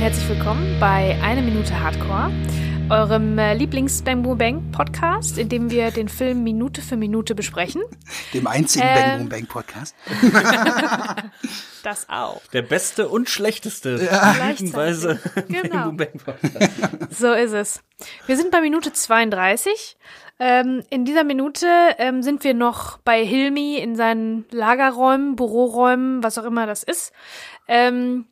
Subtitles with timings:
[0.00, 2.30] herzlich willkommen bei Eine Minute Hardcore,
[2.88, 7.82] eurem äh, Lieblings-Bang Boom Bang Podcast, in dem wir den Film Minute für Minute besprechen.
[8.32, 8.94] Dem einzigen Ähm.
[8.96, 9.94] Bang Boom Bang Podcast.
[11.82, 12.42] Das auch.
[12.52, 14.58] Der beste und schlechteste Gleichzeitig.
[14.58, 15.18] Blütenweise
[15.48, 15.92] Genau.
[15.92, 16.70] Bang Bang Podcast.
[17.18, 17.82] So ist es.
[18.26, 19.96] Wir sind bei Minute 32.
[20.38, 21.66] Ähm, in dieser Minute
[21.98, 27.12] ähm, sind wir noch bei Hilmi in seinen Lagerräumen, Büroräumen, was auch immer das ist.
[27.66, 28.26] Ähm,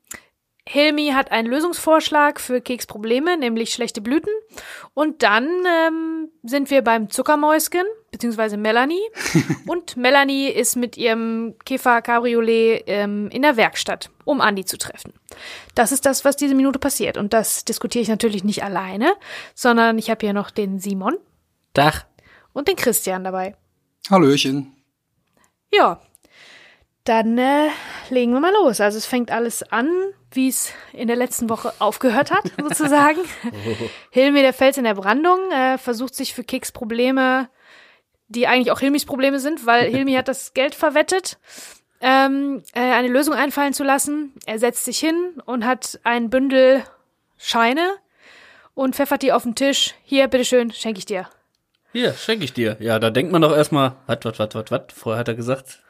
[0.70, 4.32] Hilmi hat einen Lösungsvorschlag für Keks Probleme, nämlich schlechte Blüten.
[4.92, 9.00] Und dann ähm, sind wir beim Zuckermäuschen, beziehungsweise Melanie.
[9.66, 15.14] Und Melanie ist mit ihrem Käfer Cabriolet ähm, in der Werkstatt, um Andi zu treffen.
[15.74, 17.16] Das ist das, was diese Minute passiert.
[17.16, 19.14] Und das diskutiere ich natürlich nicht alleine,
[19.54, 21.16] sondern ich habe hier noch den Simon
[21.72, 22.04] Dach.
[22.52, 23.56] und den Christian dabei.
[24.10, 24.74] Hallöchen.
[25.72, 26.02] Ja,
[27.08, 27.68] dann äh,
[28.10, 28.80] legen wir mal los.
[28.80, 29.90] Also es fängt alles an,
[30.30, 33.20] wie es in der letzten Woche aufgehört hat, sozusagen.
[34.10, 37.48] Hilmi, der Fels in der Brandung, äh, versucht sich für Keks Probleme,
[38.28, 41.38] die eigentlich auch Hilmis Probleme sind, weil Hilmi hat das Geld verwettet,
[42.00, 44.34] ähm, äh, eine Lösung einfallen zu lassen.
[44.46, 46.84] Er setzt sich hin und hat ein Bündel
[47.38, 47.94] Scheine
[48.74, 49.94] und pfeffert die auf den Tisch.
[50.04, 51.28] Hier, bitteschön, schenke ich dir.
[51.92, 52.76] Hier, schenke ich dir.
[52.80, 54.92] Ja, da denkt man doch erstmal, wat, wat, wat, wat, wat.
[54.92, 55.82] Vorher hat er gesagt,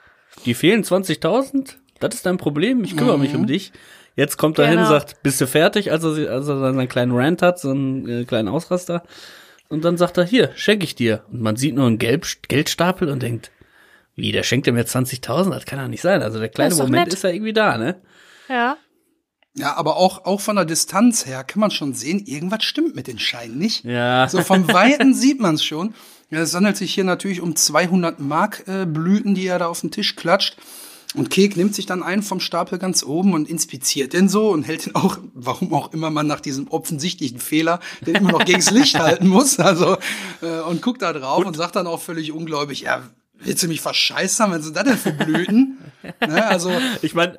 [0.45, 1.75] die fehlen 20.000?
[2.01, 3.73] Das ist dein Problem, ich kümmere mich um dich.
[4.17, 4.89] Jetzt kommt er hin, Genau.
[4.89, 8.09] sagt, bist du fertig, als er, sie- als er seinen kleinen Rant hat, so einen
[8.09, 9.03] äh, kleinen Ausraster.
[9.69, 11.25] Und dann sagt er, hier, schenke ich dir.
[11.31, 13.51] Und man sieht nur einen Gelb Geldstapel und denkt,
[14.17, 15.51] wie, der schenkt ihm jetzt 20.000?
[15.51, 16.23] Das kann doch nicht sein.
[16.23, 17.15] Also der kleine ist Moment nett.
[17.15, 18.01] ist ja irgendwie da, ne?
[18.49, 18.77] Ja.
[19.55, 23.07] Ja, aber auch, auch von der Distanz her kann man schon sehen, irgendwas stimmt mit
[23.09, 23.85] den Scheinen nicht.
[23.85, 24.29] Ja.
[24.29, 25.95] So vom Weiten sieht man es schon.
[26.31, 29.81] Ja, es handelt sich hier natürlich um 200 Mark äh, Blüten, die er da auf
[29.81, 30.57] den Tisch klatscht.
[31.15, 34.65] Und Kek nimmt sich dann einen vom Stapel ganz oben und inspiziert den so und
[34.65, 38.71] hält den auch, warum auch immer man nach diesem offensichtlichen Fehler, den immer noch gegens
[38.71, 39.97] Licht halten muss, also
[40.43, 43.03] äh, und guckt da drauf und, sagt dann auch völlig ungläubig, ja,
[43.39, 45.79] willst du mich verscheißern, was sind das denn für Blüten?
[46.21, 47.39] ne, also Ich meine,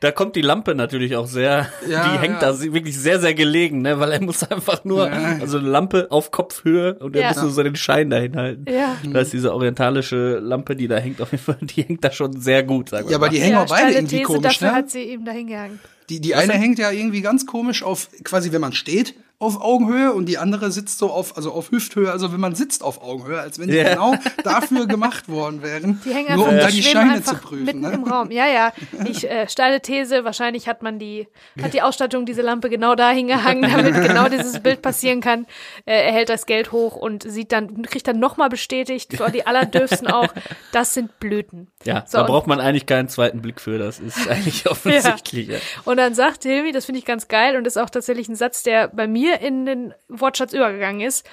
[0.00, 2.52] da kommt die Lampe natürlich auch sehr, Ja, die hängt ja.
[2.52, 6.30] da wirklich sehr, sehr gelegen, ne, weil er muss einfach nur, also eine Lampe auf
[6.30, 7.28] Kopfhöhe und er Ja.
[7.30, 8.64] muss nur so den Schein dahin halten.
[8.70, 8.96] Ja.
[9.04, 12.40] Da ist diese orientalische Lampe, die da hängt, auf jeden Fall, die hängt da schon
[12.40, 13.32] sehr gut, sagen wir Ja, aber mal.
[13.32, 14.74] die hängen ja, auch beide irgendwie These, komisch, dafür ne?
[14.74, 15.80] hat sie ihm dahin gehangen.
[16.10, 20.12] Die, die eine hängt ja irgendwie ganz komisch auf, quasi wenn man steht, auf Augenhöhe
[20.12, 23.38] und die andere sitzt so auf, also auf Hüfthöhe, also wenn man sitzt auf Augenhöhe,
[23.40, 23.90] als wenn die Ja.
[23.94, 26.00] genau dafür gemacht worden wären.
[26.04, 27.64] Die hängen nur um da die Scheine einfach zu prüfen.
[27.64, 27.92] mitten Ne?
[27.92, 28.32] im Raum.
[28.32, 28.72] Ja, ja.
[29.04, 31.28] Ich äh, steile These, wahrscheinlich hat man die,
[31.62, 35.46] hat die Ausstattung diese Lampe genau da hingehangen, damit genau dieses Bild passieren kann.
[35.84, 39.46] Äh, er hält das Geld hoch und sieht dann, kriegt dann nochmal bestätigt, für die
[39.46, 40.28] Allerdürfsten auch,
[40.72, 41.68] das sind Blüten.
[41.84, 45.46] ja, So, da braucht man eigentlich keinen zweiten Blick für, das ist eigentlich offensichtlich.
[45.48, 45.58] Ja.
[45.84, 48.64] Und dann sagt Hilmi, das finde ich ganz geil und ist auch tatsächlich ein Satz,
[48.64, 51.26] der bei mir in den Wortschatz übergegangen ist.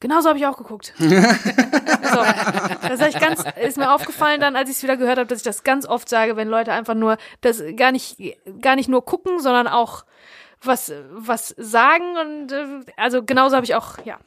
[0.00, 0.92] Genauso habe ich auch geguckt.
[0.98, 5.38] so, das ich ganz, ist mir aufgefallen dann, als ich es wieder gehört habe, dass
[5.38, 8.18] ich das ganz oft sage, wenn Leute einfach nur das gar nicht,
[8.60, 10.04] gar nicht nur gucken, sondern auch
[10.62, 12.66] was, was sagen und äh,
[12.96, 14.18] also genauso habe ich auch, ja,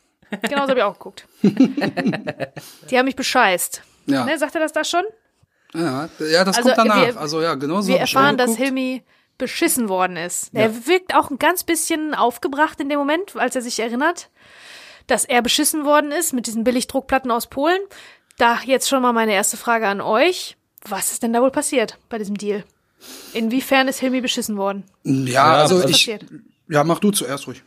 [0.49, 1.28] genauso habe ich auch geguckt.
[1.44, 3.81] Die haben mich bescheißt.
[4.07, 4.25] Ja.
[4.25, 5.03] Ne, sagt er das da schon?
[5.73, 7.05] Ja, ja, das Also, kommt danach.
[7.07, 7.89] wir- also ja, genau so.
[7.89, 8.55] Wir erfahren, dass.
[8.55, 9.03] Hilmi
[9.37, 10.49] beschissen worden ist.
[10.53, 14.29] Er wirkt auch ein ganz bisschen aufgebracht in dem Moment, als er sich erinnert,
[15.07, 17.79] dass er beschissen worden ist mit diesen Billigdruckplatten aus Polen.
[18.37, 20.57] Da jetzt schon mal meine erste Frage an euch.
[20.87, 22.63] Was ist denn da wohl passiert bei diesem Deal?
[23.33, 24.83] Inwiefern ist Hilmi beschissen worden?
[25.03, 25.91] Ja, also ich.
[25.91, 26.25] passiert?
[26.67, 27.63] Ja, mach du zuerst ruhig.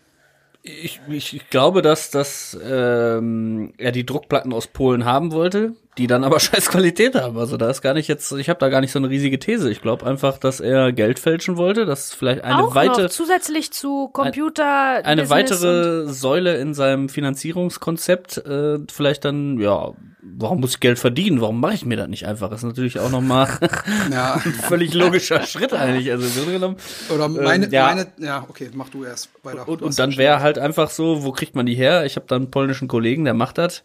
[0.63, 6.07] Ich, ich, ich glaube, dass, dass ähm, er die Druckplatten aus Polen haben wollte, die
[6.07, 7.39] dann aber scheiß Qualität haben.
[7.39, 9.71] Also da ist gar nicht jetzt, ich habe da gar nicht so eine riesige These.
[9.71, 14.09] Ich glaube einfach, dass er Geld fälschen wollte, dass vielleicht eine auch weitere zusätzlich zu
[14.09, 15.05] Computer.
[15.05, 19.93] eine Business weitere Säule in seinem Finanzierungskonzept äh, vielleicht dann ja
[20.23, 23.11] warum muss ich Geld verdienen warum mache ich mir das nicht einfach ist natürlich auch
[23.11, 23.49] noch mal
[24.13, 24.35] Ja.
[24.45, 26.77] ein völlig logischer Schritt eigentlich also im Grunde genommen
[27.13, 27.87] Oder meine, Ähm, ja.
[27.87, 29.67] meine, ja, okay, mach du erst weiter.
[29.69, 32.37] und, und dann wäre halt einfach so wo kriegt man die her ich habe da
[32.37, 33.83] einen polnischen Kollegen der macht das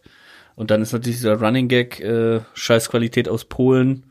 [0.56, 4.06] und dann ist natürlich dieser Running Gag äh, Scheißqualität aus Polen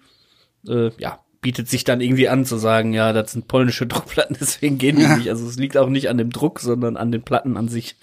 [0.68, 4.80] äh, ja bietet sich dann irgendwie an zu sagen, ja, das sind polnische Druckplatten, deswegen
[4.80, 5.30] gehen die nicht.
[5.30, 7.98] Also es liegt auch nicht an dem Druck, sondern an den Platten an sich.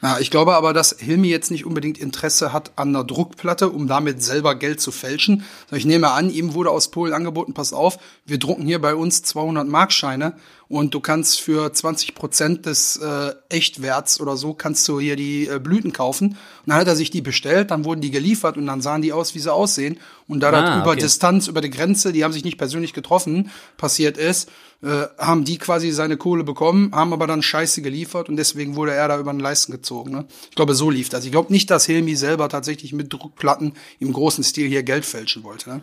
[0.00, 3.86] Ja, ich glaube aber, dass Hilmi jetzt nicht unbedingt Interesse hat an einer Druckplatte, um
[3.86, 5.44] damit selber Geld zu fälschen.
[5.72, 9.22] Ich nehme an, ihm wurde aus Polen angeboten, pass auf, wir drucken hier bei uns
[9.24, 10.36] 200 Markscheine
[10.70, 15.48] und du kannst für 20 Prozent des äh, Echtwerts oder so kannst du hier die
[15.48, 16.28] äh, Blüten kaufen.
[16.28, 16.36] Und
[16.66, 19.34] dann hat er sich die bestellt, dann wurden die geliefert und dann sahen die aus,
[19.34, 19.98] wie sie aussehen.
[20.28, 21.00] Und da Ah, das über okay.
[21.00, 24.48] Distanz, über die Grenze, die haben sich nicht persönlich getroffen, passiert ist,
[24.84, 28.94] äh, haben die quasi seine Kohle bekommen, haben aber dann Scheiße geliefert und deswegen wurde
[28.94, 30.12] er da über den Leisten gezogen.
[30.12, 30.26] Ne?
[30.50, 31.24] Ich glaube, so lief das.
[31.24, 35.42] Ich glaube nicht, dass Hilmi selber tatsächlich mit Druckplatten im großen Stil hier Geld fälschen
[35.42, 35.68] wollte.
[35.68, 35.80] Ne?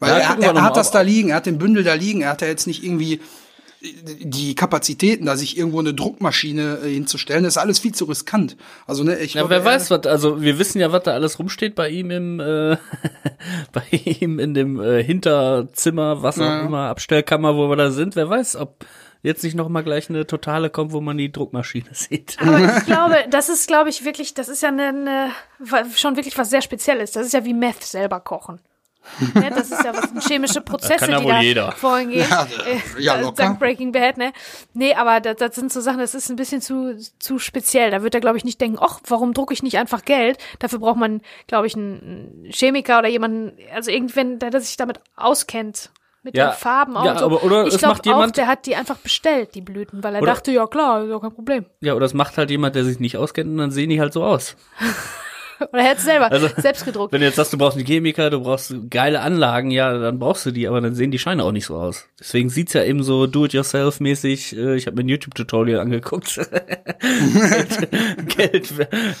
[0.00, 2.22] Weil Ja, er, er, er hat das da liegen, er hat den Bündel da liegen,
[2.22, 3.20] er hat ja jetzt nicht irgendwie
[4.20, 8.56] die Kapazitäten, da sich irgendwo eine Druckmaschine äh, hinzustellen, ist alles viel zu riskant.
[8.86, 11.12] Also ne, ich Ja, glaube, wer er- weiß, was, also wir wissen ja, was da
[11.12, 12.76] alles rumsteht bei ihm im, äh,
[13.72, 16.62] bei ihm in dem äh, Hinterzimmer, was auch Ja.
[16.62, 18.16] immer, Abstellkammer, wo wir da sind.
[18.16, 18.86] Wer weiß, ob
[19.22, 22.36] jetzt nicht noch mal gleich eine totale kommt, wo man die Druckmaschine sieht.
[22.40, 25.30] Aber ich glaube, das ist, glaube ich, wirklich, das ist ja eine, eine,
[25.94, 27.12] schon wirklich was sehr Spezielles.
[27.12, 28.60] Das ist ja wie Meth selber kochen.
[29.34, 31.72] Ne, das ist ja was chemische Prozesse, kann ja die da jeder.
[31.72, 32.26] vorhin gehen.
[32.28, 33.36] Ja, Äh, ja, äh, locker.
[33.42, 34.32] Dank Breaking Bad, ne?
[34.72, 37.90] Nee, aber das, das sind so Sachen, das ist ein bisschen zu, zu speziell.
[37.90, 40.38] Da wird er, glaube ich, nicht denken, ach, warum drucke ich nicht einfach Geld?
[40.58, 45.00] Dafür braucht man, glaube ich, einen Chemiker oder jemanden, also irgendwen, der, der sich damit
[45.16, 45.90] auskennt.
[46.26, 47.26] Mit Ja, den Farben auch ja, so.
[47.26, 50.02] aber- oder ich es glaube macht auch, jemand- der hat die einfach bestellt, die Blüten,
[50.02, 51.66] weil er Oder- dachte, ja klar, ist doch kein Problem.
[51.82, 54.14] Ja, oder das macht halt jemand, der sich nicht auskennt und dann sehen die halt
[54.14, 54.56] so aus.
[55.72, 57.12] Oder er es selber Also, selbst gedruckt.
[57.12, 60.46] Wenn du jetzt sagst, du brauchst einen Chemiker, du brauchst geile Anlagen, ja, dann brauchst
[60.46, 62.06] du die, aber dann sehen die Scheine auch nicht so aus.
[62.18, 66.38] Deswegen sieht's ja eben so do-it-yourself-mäßig, äh, ich habe mir ein YouTube-Tutorial angeguckt.
[68.36, 68.72] Geld,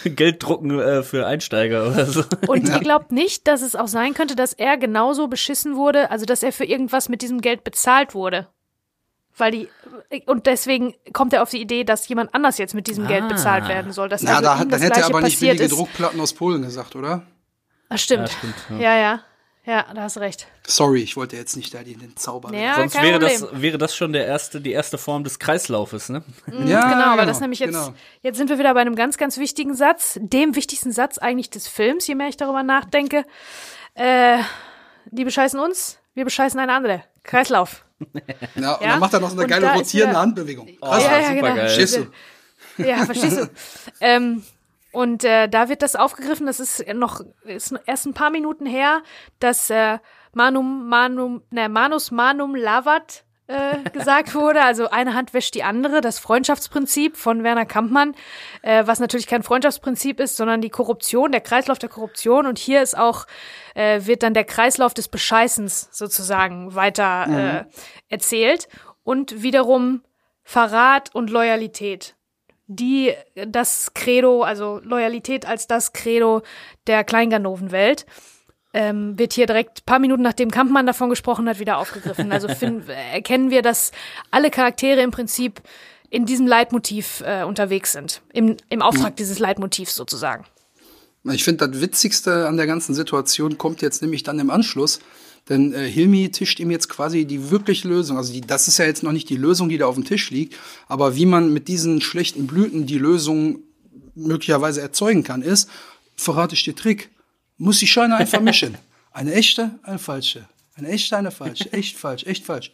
[0.04, 2.24] Geld drucken äh, für Einsteiger oder so.
[2.46, 6.26] Und ihr glaubt nicht, dass es auch sein könnte, dass er genauso beschissen wurde, also
[6.26, 8.48] dass er für irgendwas mit diesem Geld bezahlt wurde?
[9.36, 9.68] Weil die
[10.26, 13.28] und deswegen kommt er auf die Idee, dass jemand anders jetzt mit diesem Geld Ah.
[13.28, 14.08] bezahlt werden soll.
[14.08, 15.72] Dass Na, also da, ihm hat- das dann hätte er aber nicht billige ist.
[15.72, 17.22] Druckplatten aus Polen gesagt, oder?
[17.88, 18.28] Ah, stimmt.
[18.28, 18.76] Ja, stimmt, ja.
[18.78, 19.20] Ja, ja.
[19.66, 20.46] Ja, da hast du recht.
[20.66, 22.52] Sorry, ich wollte jetzt nicht da den, den Zauber.
[22.54, 23.40] Ja, Sonst kein wäre Problem.
[23.40, 26.22] das, wäre das schon der erste, die erste Form des Kreislaufes, ne?
[26.66, 27.94] ja, genau, weil das nämlich jetzt, genau.
[28.20, 31.66] jetzt sind wir wieder bei einem ganz, ganz wichtigen Satz, dem wichtigsten Satz eigentlich des
[31.66, 33.24] Films, je mehr ich darüber nachdenke.
[33.94, 34.36] Äh,
[35.06, 37.02] die bescheißen uns, wir bescheißen eine andere.
[37.22, 37.83] Kreislauf.
[38.54, 38.88] Ja, und Ja?
[38.90, 40.68] dann macht er noch so eine Und geile rotierende Handbewegung.
[40.80, 41.46] Oh, Krass, ja, ja, super genau.
[41.54, 41.68] geil.
[41.68, 42.82] Verstehst du?
[42.82, 43.50] Ja, verstehst du?
[44.00, 44.42] ähm,
[44.92, 49.02] und äh, da wird das aufgegriffen, das ist noch ist erst ein paar Minuten her,
[49.40, 49.98] dass äh,
[50.34, 54.62] Manum, Manum, ne, Manus Manum Lavat äh, gesagt wurde.
[54.62, 58.14] Also eine Hand wäscht die andere, das Freundschaftsprinzip von Werner Kampmann,
[58.62, 62.46] äh, was natürlich kein Freundschaftsprinzip ist, sondern die Korruption, der Kreislauf der Korruption.
[62.46, 63.26] Und hier ist auch,
[63.74, 68.68] äh, wird dann der Kreislauf des Bescheißens sozusagen weiter äh, erzählt.
[69.02, 70.02] Und wiederum
[70.42, 72.16] Verrat und Loyalität
[72.66, 76.42] die das Credo, also Loyalität als das Credo
[76.86, 78.06] der Kleinganovenwelt,
[78.74, 82.30] ähm, wird hier direkt paar Minuten nachdem Kampmann davon gesprochen hat, wieder aufgegriffen.
[82.32, 83.92] Also finden, erkennen wir, dass
[84.30, 85.62] alle Charaktere im Prinzip
[86.10, 88.20] in diesem Leitmotiv äh, unterwegs sind.
[88.32, 90.44] Im, Im Auftrag dieses Leitmotivs sozusagen.
[91.32, 95.00] Ich finde, das Witzigste an der ganzen Situation kommt jetzt nämlich dann im Anschluss.
[95.48, 98.16] Denn äh, Hilmi tischt ihm jetzt quasi die wirkliche Lösung.
[98.16, 100.30] Also die, das ist ja jetzt noch nicht die Lösung, die da auf dem Tisch
[100.30, 100.56] liegt.
[100.88, 103.60] Aber wie man mit diesen schlechten Blüten die Lösung
[104.14, 105.68] möglicherweise erzeugen kann, ist,
[106.16, 107.10] verrate ich dir Trick,
[107.56, 108.76] muss die Scheine einfach mischen.
[109.12, 110.48] Eine echte, eine falsche.
[110.76, 111.72] Eine echte, eine falsche.
[111.72, 112.72] Echt falsch, echt falsch.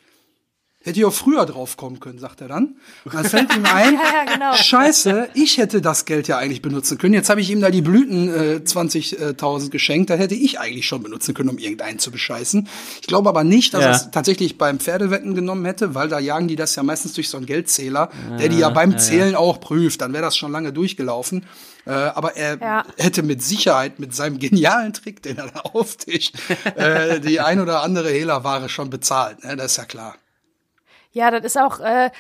[0.83, 2.77] Hätte ich auch früher drauf kommen können, sagt er dann.
[3.05, 4.55] Und dann fällt ihm ein, Ja, ja, genau.
[4.55, 7.13] Scheiße, ich hätte das Geld ja eigentlich benutzen können.
[7.13, 10.09] Jetzt habe ich ihm da die Blüten äh, 20.000 geschenkt.
[10.09, 12.67] Da hätte ich eigentlich schon benutzen können, um irgendeinen zu bescheißen.
[13.03, 13.87] Ich glaube aber nicht, dass Ja.
[13.89, 17.29] er es tatsächlich beim Pferdewetten genommen hätte, weil da jagen die das ja meistens durch
[17.29, 18.09] so einen Geldzähler,
[18.39, 20.01] der die ja beim Zählen auch prüft.
[20.01, 21.45] Dann wäre das schon lange durchgelaufen.
[21.85, 22.85] Äh, aber er Ja.
[22.97, 26.37] hätte mit Sicherheit mit seinem genialen Trick, den er da auftischt,
[26.77, 29.45] äh, die ein oder andere Hehlerware schon bezahlt.
[29.45, 29.57] Ne?
[29.57, 30.15] Das ist ja klar.
[31.13, 32.11] Ja, das ist auch, äh,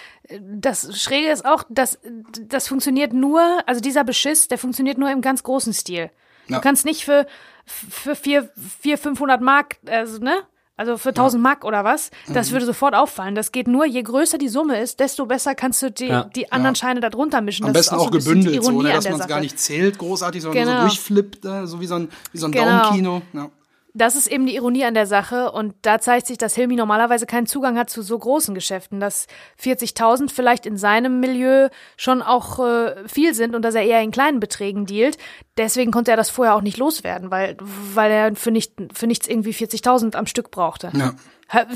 [0.41, 1.99] das Schräge ist auch, dass
[2.41, 6.11] das funktioniert nur, also dieser Beschiss, der funktioniert nur im ganz großen Stil.
[6.49, 6.57] Ja.
[6.57, 7.27] Du kannst nicht für,
[7.65, 10.35] für vier, vier 500 Mark, also, ne?
[10.77, 12.53] Also für 1000 Mark oder was, das Mhm.
[12.55, 13.35] würde sofort auffallen.
[13.35, 16.25] Das geht nur, je größer die Summe ist, desto besser kannst du die, Ja.
[16.25, 17.67] die anderen Scheine da drunter mischen.
[17.67, 19.99] Am das besten auch die gebündelt, so, ne, an dass man es gar nicht zählt
[19.99, 20.77] großartig, sondern Genau.
[20.79, 22.65] so durchflippt, äh, so wie so ein, wie so ein Genau.
[22.85, 23.23] Daumenkino.
[23.35, 23.51] Ja.
[23.93, 27.27] Das ist eben die Ironie an der Sache und da zeigt sich, dass Hilmi normalerweise
[27.27, 29.27] keinen Zugang hat zu so großen Geschäften, dass
[29.61, 34.13] 40.000 vielleicht in seinem Milieu schon auch äh, viel sind und dass er eher in
[34.13, 35.19] kleinen Beträgen dealt.
[35.57, 39.27] Deswegen konnte er das vorher auch nicht loswerden, weil, weil er für, nicht, für nichts
[39.27, 40.93] irgendwie 40.000 am Stück brauchte.
[40.95, 41.15] Ja.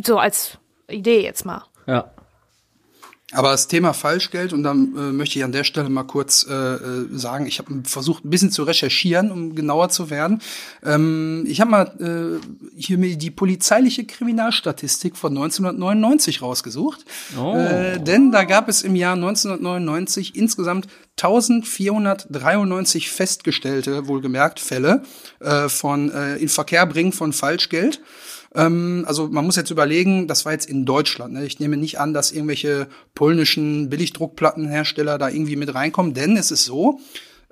[0.05, 1.65] So als Idee jetzt mal.
[1.87, 2.13] Ja.
[3.35, 6.55] Aber das Thema Falschgeld, und dann äh, möchte ich an der Stelle mal kurz äh,
[6.55, 10.41] äh sagen, ich habe versucht, ein bisschen zu recherchieren, um genauer zu werden.
[10.85, 17.05] Ähm, ich habe mal äh, hier mir die polizeiliche Kriminalstatistik von 1999 rausgesucht.
[17.39, 17.57] Oh.
[17.57, 20.87] Äh, denn da gab es im Jahr 1999 insgesamt
[21.17, 25.03] 1493 festgestellte, wohlgemerkt, Fälle
[25.41, 28.01] äh, von äh, in Verkehr bringen von Falschgeld.
[28.55, 31.35] Ähm, also man muss jetzt überlegen, das war jetzt in Deutschland.
[31.35, 31.45] Ne?
[31.45, 36.65] Ich nehme nicht an, dass irgendwelche polnischen Billigdruckplattenhersteller da irgendwie mit reinkommen, denn es ist
[36.65, 37.01] so,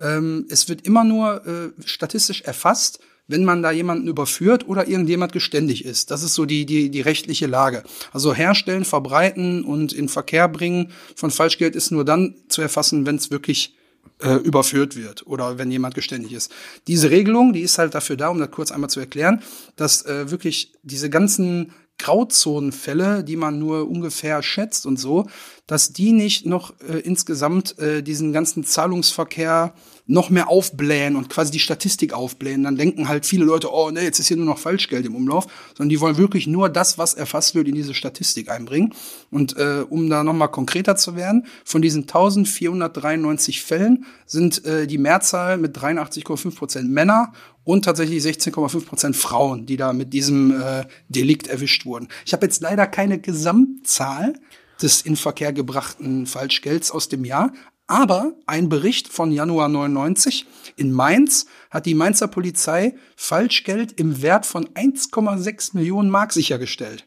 [0.01, 5.33] ähm, es wird immer nur äh, statistisch erfasst, wenn man da jemanden überführt oder irgendjemand
[5.33, 6.11] geständig ist.
[6.11, 7.83] Das ist so die, die, die rechtliche Lage.
[8.13, 13.17] Also herstellen, verbreiten und in Verkehr bringen von Falschgeld ist nur dann zu erfassen, wenn
[13.17, 13.77] es wirklich
[14.23, 16.53] äh, überführt wird oder wenn jemand geständig ist.
[16.87, 19.43] Diese Regelung, die ist halt dafür da, um das kurz einmal zu erklären,
[19.77, 25.27] dass äh, wirklich diese ganzen Grauzonenfälle, die man nur ungefähr schätzt und so,
[25.67, 29.75] dass die nicht noch äh, insgesamt äh, diesen ganzen Zahlungsverkehr
[30.07, 32.65] noch mehr aufblähen und quasi die Statistik aufblähen.
[32.65, 35.47] Dann denken halt viele Leute, oh ne, jetzt ist hier nur noch Falschgeld im Umlauf,
[35.77, 38.93] sondern die wollen wirklich nur das, was erfasst wird, in diese Statistik einbringen.
[39.31, 44.99] Und äh, um da nochmal konkreter zu werden, von diesen 1493 Fällen sind äh, die
[44.99, 47.33] Mehrzahl mit 83,5 Prozent Männer
[47.65, 52.09] und tatsächlich 16,5 Prozent Frauen, die da mit diesem äh, Delikt erwischt wurden.
[52.27, 54.35] Ich habe jetzt leider keine Gesamtzahl
[54.81, 57.53] des in Verkehr gebrachten Falschgelds aus dem Jahr,
[57.87, 64.47] aber ein Bericht von Januar 99 in Mainz hat die Mainzer Polizei Falschgeld im Wert
[64.47, 67.07] von 1,6 Millionen Mark sichergestellt.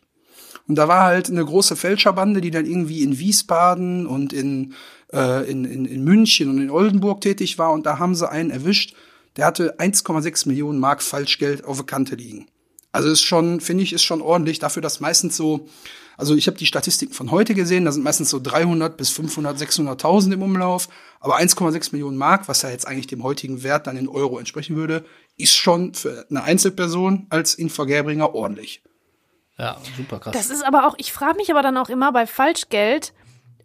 [0.67, 4.73] Und da war halt eine große Fälscherbande, die dann irgendwie in Wiesbaden und in,
[5.13, 7.71] äh, in, in, in München und in Oldenburg tätig war.
[7.71, 8.95] Und da haben sie einen erwischt,
[9.37, 12.47] der hatte 1,6 Millionen Mark Falschgeld auf der Kante liegen.
[12.91, 15.67] Also ist schon, finde ich, ist schon ordentlich dafür, dass meistens so
[16.17, 19.57] also ich habe die Statistiken von heute gesehen, da sind meistens so 300 bis 500,
[19.57, 20.87] 600.000 im Umlauf.
[21.19, 24.75] Aber 1,6 Millionen Mark, was ja jetzt eigentlich dem heutigen Wert dann in Euro entsprechen
[24.75, 25.03] würde,
[25.37, 28.81] ist schon für eine Einzelperson als Inverkehrbringer ordentlich.
[29.57, 30.33] Ja, super krass.
[30.33, 33.13] Das ist aber auch, ich frage mich aber dann auch immer bei Falschgeld,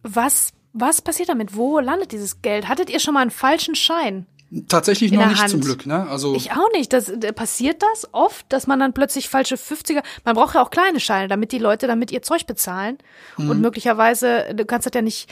[0.02, 1.56] was, was passiert damit?
[1.56, 2.68] Wo landet dieses Geld?
[2.68, 4.26] Hattet ihr schon mal einen falschen Schein?
[4.68, 5.50] Tatsächlich noch nicht Hand.
[5.50, 6.08] zum Glück, ne?
[6.08, 6.92] Also ich auch nicht.
[6.92, 10.02] Das, passiert das oft, dass man dann plötzlich falsche 50er.
[10.24, 12.98] Man braucht ja auch kleine Scheine, damit die Leute damit ihr Zeug bezahlen.
[13.36, 13.50] Mhm.
[13.50, 15.30] Und möglicherweise, du kannst das ja nicht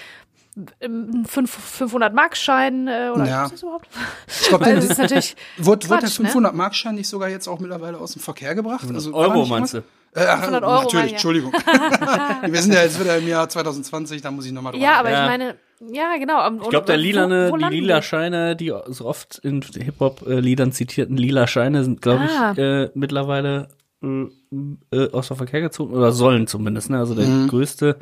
[1.27, 3.45] 500 Mark Schein äh, oder ja.
[3.45, 3.89] ist das überhaupt?
[4.27, 6.57] Ich glaube, das ist natürlich wurde, wurde der 500 ne?
[6.57, 8.89] Mark Schein nicht sogar jetzt auch mittlerweile aus dem Verkehr gebracht?
[8.93, 9.79] Also Euro meinst du?
[10.15, 10.83] Äh, 500 Euro.
[10.83, 11.13] Natürlich, ja.
[11.13, 11.53] Entschuldigung.
[12.43, 15.11] Wir sind ja jetzt wieder im Jahr 2020, da muss ich nochmal drüber Ja, aber
[15.11, 15.25] ja.
[15.25, 16.47] ich meine, ja, genau.
[16.47, 20.73] Und, ich glaube, der lilane, wo, wo die lila Scheine, die so oft in Hip-Hop-Liedern
[20.73, 22.53] zitierten lila Scheine sind, glaube ah.
[22.53, 23.69] ich, äh, mittlerweile
[24.03, 24.27] äh,
[24.93, 26.91] äh, aus dem Verkehr gezogen oder sollen zumindest.
[26.91, 26.99] Ne?
[26.99, 27.49] Also der mhm.
[27.49, 27.97] größte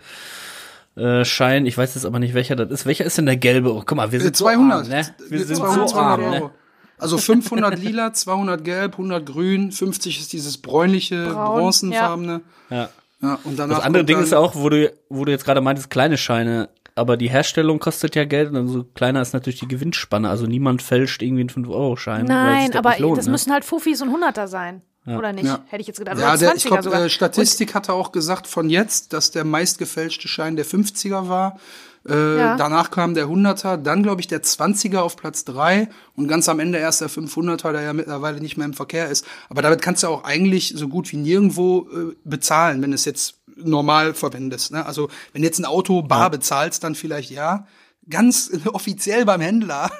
[0.97, 2.87] äh, Schein, ich weiß jetzt aber nicht, welcher das ist.
[2.87, 3.75] Welcher ist denn der gelbe?
[3.75, 4.87] Oh, guck mal, wir sind 200.
[4.87, 5.15] so arm, ne?
[5.29, 6.51] Wir sind 200, so arm, ne?
[6.99, 12.41] Also 500 lila, 200 gelb, 100 grün, 50 ist dieses bräunliche, Braun, bronzenfarbene.
[12.71, 12.77] Ja.
[12.77, 12.89] ja.
[13.21, 15.91] ja und danach das andere Ding ist auch, wo du, wo du jetzt gerade meintest,
[15.91, 20.29] kleine Scheine aber die Herstellung kostet ja Geld und so kleiner ist natürlich die Gewinnspanne.
[20.29, 22.25] Also niemand fälscht irgendwie einen 5-Euro-Schein.
[22.25, 23.33] Nein, aber lohnt, das ne?
[23.33, 24.81] müssen halt Fufis und Hunderter sein.
[25.05, 25.19] Ja.
[25.19, 25.45] Oder nicht?
[25.45, 25.63] Ja.
[25.69, 26.19] Hätte ich jetzt gedacht.
[26.19, 30.27] Ja, der, ich glaube, äh, Statistik und hatte auch gesagt von jetzt, dass der meistgefälschte
[30.27, 31.61] Schein der 50er war.
[32.09, 32.57] Äh, ja.
[32.57, 36.61] Danach kam der 100er, dann glaube ich der 20er auf Platz 3 und ganz am
[36.61, 39.27] Ende erst der 500er, der ja mittlerweile nicht mehr im Verkehr ist.
[39.49, 43.36] Aber damit kannst du auch eigentlich so gut wie nirgendwo äh, bezahlen, wenn es jetzt
[43.57, 44.73] normal verwendest.
[44.73, 44.85] Ne?
[44.85, 46.29] Also wenn jetzt ein Auto bar ja.
[46.29, 47.67] bezahlst, dann vielleicht ja.
[48.09, 49.91] Ganz offiziell beim Händler.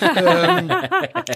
[0.16, 0.72] ähm,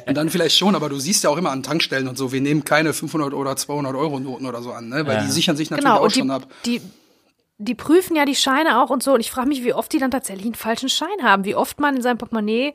[0.06, 2.40] und dann vielleicht schon, aber du siehst ja auch immer an Tankstellen und so, wir
[2.40, 5.06] nehmen keine 500 oder 200 Euro Noten oder so an, ne?
[5.06, 5.22] weil ja.
[5.22, 6.48] die sichern sich natürlich genau, auch die, schon ab.
[6.66, 6.80] Die,
[7.58, 9.14] die prüfen ja die Scheine auch und so.
[9.14, 11.78] Und ich frage mich, wie oft die dann tatsächlich einen falschen Schein haben, wie oft
[11.78, 12.74] man in seinem Portemonnaie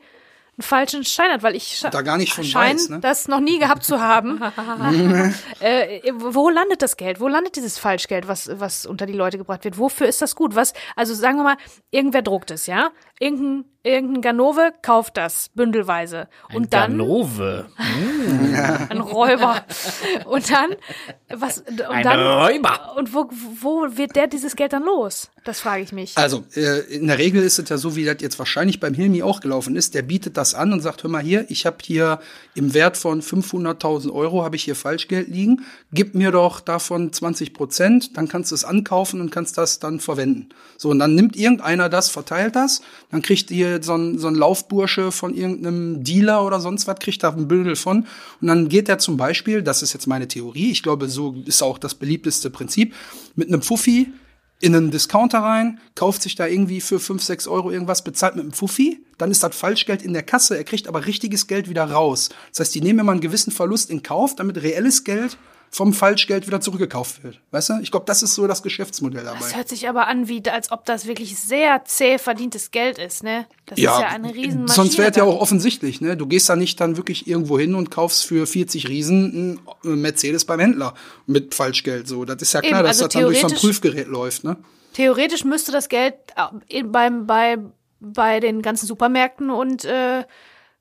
[0.58, 3.00] einen falschen Schein hat, weil ich da gar nicht von schein, weiß, ne?
[3.00, 4.40] das noch nie gehabt zu haben.
[5.60, 7.20] äh, wo landet das Geld?
[7.20, 9.78] Wo landet dieses Falschgeld, was was unter die Leute gebracht wird?
[9.78, 10.56] Wofür ist das gut?
[10.56, 11.56] Was also sagen wir mal,
[11.90, 12.90] irgendwer druckt es, ja?
[13.20, 17.66] Irgendein irgendein Ganove kauft das bündelweise und ein dann Ganove,
[18.90, 19.64] ein Räuber
[20.26, 20.76] und dann
[21.28, 23.28] was und ein dann Räuber und wo
[23.60, 25.30] wo wird der dieses Geld dann los?
[25.44, 26.12] Das frage ich mich.
[26.18, 29.22] Also äh, in der Regel ist es ja so, wie das jetzt wahrscheinlich beim Hilmi
[29.22, 29.94] auch gelaufen ist.
[29.94, 32.20] Der bietet das an und sagt, hör mal hier, ich habe hier
[32.54, 35.64] im Wert von 500.000 Euro habe ich hier Falschgeld liegen.
[35.90, 40.00] Gib mir doch davon 20 Prozent, dann kannst du es ankaufen und kannst das dann
[40.00, 40.50] verwenden.
[40.76, 44.34] So und dann nimmt irgendeiner das, verteilt das, dann kriegt ihr so ein, so ein
[44.34, 48.06] Laufbursche von irgendeinem Dealer oder sonst was, kriegt da ein Bündel von.
[48.40, 51.62] Und dann geht er zum Beispiel, das ist jetzt meine Theorie, ich glaube, so ist
[51.62, 52.94] auch das beliebteste Prinzip,
[53.34, 54.12] mit einem Fuffi
[54.60, 58.44] in einen Discounter rein, kauft sich da irgendwie für 5, 6 Euro irgendwas, bezahlt mit
[58.44, 61.84] einem Fuffi, dann ist das Falschgeld in der Kasse, er kriegt aber richtiges Geld wieder
[61.84, 62.30] raus.
[62.50, 65.38] Das heißt, die nehmen immer einen gewissen Verlust in Kauf, damit reelles Geld
[65.70, 67.40] vom Falschgeld wieder zurückgekauft wird.
[67.50, 67.74] Weißt du?
[67.82, 69.38] Ich glaube, das ist so das Geschäftsmodell dabei.
[69.40, 73.22] Das hört sich aber an, wie als ob das wirklich sehr zäh verdientes Geld ist,
[73.22, 73.46] ne?
[73.66, 74.68] Das ist ja eine Riesenmaschine.
[74.68, 76.16] Sonst wäre es ja auch offensichtlich, ne?
[76.16, 80.44] Du gehst da nicht dann wirklich irgendwo hin und kaufst für 40 Riesen einen Mercedes
[80.44, 80.94] beim Händler
[81.26, 82.08] mit Falschgeld.
[82.08, 84.44] So, das ist ja klar, Eben, dass also das dann durch so ein Prüfgerät läuft,
[84.44, 84.56] ne?
[84.94, 86.14] Theoretisch müsste das Geld
[86.68, 87.58] äh, beim, bei,
[88.00, 90.24] bei den ganzen Supermärkten und äh,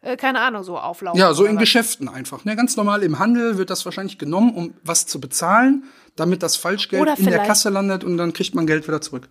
[0.08, 1.20] äh, keine Ahnung, so auflaufen.
[1.20, 1.62] Ja, so in was.
[1.62, 2.46] Geschäften einfach.
[2.46, 2.56] Ne?
[2.56, 5.84] Ganz normal im Handel wird das wahrscheinlich genommen, um was zu bezahlen,
[6.16, 9.30] damit das Falschgeld in der Kasse landet und dann kriegt man Geld wieder zurück.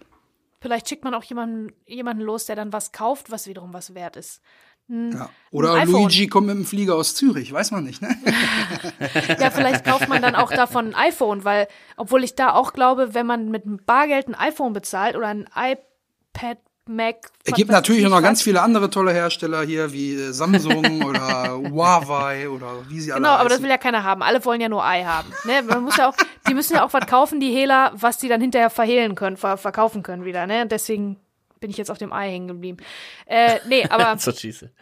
[0.60, 4.16] Vielleicht schickt man auch jemanden, jemanden los, der dann was kauft, was wiederum was wert
[4.16, 4.40] ist.
[4.88, 5.30] Ja.
[5.50, 5.84] Oder.
[5.84, 8.08] Luigi kommt mit dem Flieger aus Zürich, weiß man nicht, ne?
[9.40, 11.66] Ja, vielleicht kauft man dann auch davon ein iPhone, weil,
[11.96, 16.58] obwohl ich da auch glaube, wenn man mit Bargeld ein iPhone bezahlt oder ein iPad,
[16.88, 17.16] Mac.
[17.44, 22.48] Es gibt natürlich noch ganz viele andere tolle Hersteller hier, wie äh, Samsung oder Huawei
[22.48, 24.22] oder wie sie alle Genau, aber das will ja keiner haben.
[24.22, 25.32] Alle wollen ja nur Ei haben.
[25.44, 25.62] Ne?
[25.62, 26.14] Man muss ja auch,
[26.48, 29.56] die müssen ja auch was kaufen, die Hehler, was die dann hinterher verhehlen können, ver
[29.56, 30.46] verkaufen können wieder.
[30.46, 30.66] Ne?
[30.66, 31.18] Deswegen
[31.60, 32.78] bin ich jetzt auf dem Ei hängen geblieben.
[33.26, 34.70] Äh, nee, aber So schieße.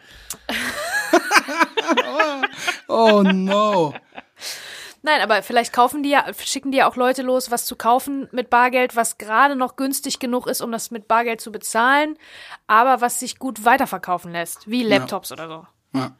[2.87, 3.93] Oh no.
[5.05, 8.27] Nein, aber vielleicht kaufen die ja, schicken die ja auch Leute los, was zu kaufen
[8.31, 12.17] mit Bargeld, was gerade noch günstig genug ist, um das mit Bargeld zu bezahlen,
[12.65, 15.67] aber was sich gut weiterverkaufen lässt, wie Laptops oder so.
[15.99, 16.15] Ja.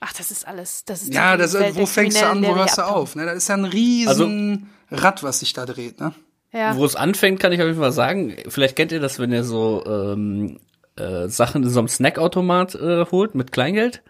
[0.00, 0.84] Ach, das ist alles.
[0.84, 3.14] Das ist Ja, das, Welt wo fängst du an, wo hörst du auf?
[3.14, 3.24] Ne?
[3.24, 6.12] Das ist ja ein riesen Rad, was sich da dreht, ne?
[6.52, 6.76] Ja.
[6.76, 8.36] Wo es anfängt, kann ich auf jeden Fall sagen.
[8.48, 10.60] Vielleicht kennt ihr das, wenn ihr so ähm,
[10.96, 14.02] äh, Sachen in so einem Snackautomat äh, holt mit Kleingeld.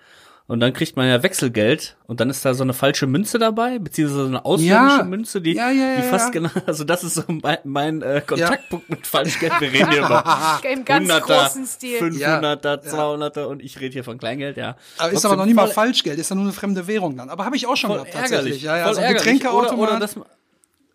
[0.47, 3.79] Und dann kriegt man ja Wechselgeld und dann ist da so eine falsche Münze dabei,
[3.79, 5.03] beziehungsweise so eine ausländische Ja.
[5.03, 8.21] Münze, die, Ja, ja, ja, die fast genau, also das ist so mein, mein äh,
[8.27, 9.59] Kontaktpunkt mit Falschgeld.
[9.61, 11.99] Wir reden hier über Im ganz 100er, großen Stil.
[11.99, 14.77] 500er, 200er und ich rede hier von Kleingeld, ja.
[14.99, 17.31] Aber ist Trotzdem aber noch nicht mal Falschgeld, ist ja nur eine fremde Währung dann.
[17.31, 18.63] Aber habe ich auch schon voll gehabt, tatsächlich.
[18.63, 18.63] ärgerlich.
[18.65, 19.15] Ja, ja, voll so ein.
[19.15, 19.73] Getränkeautomat.
[19.73, 20.17] Oder, oder dass,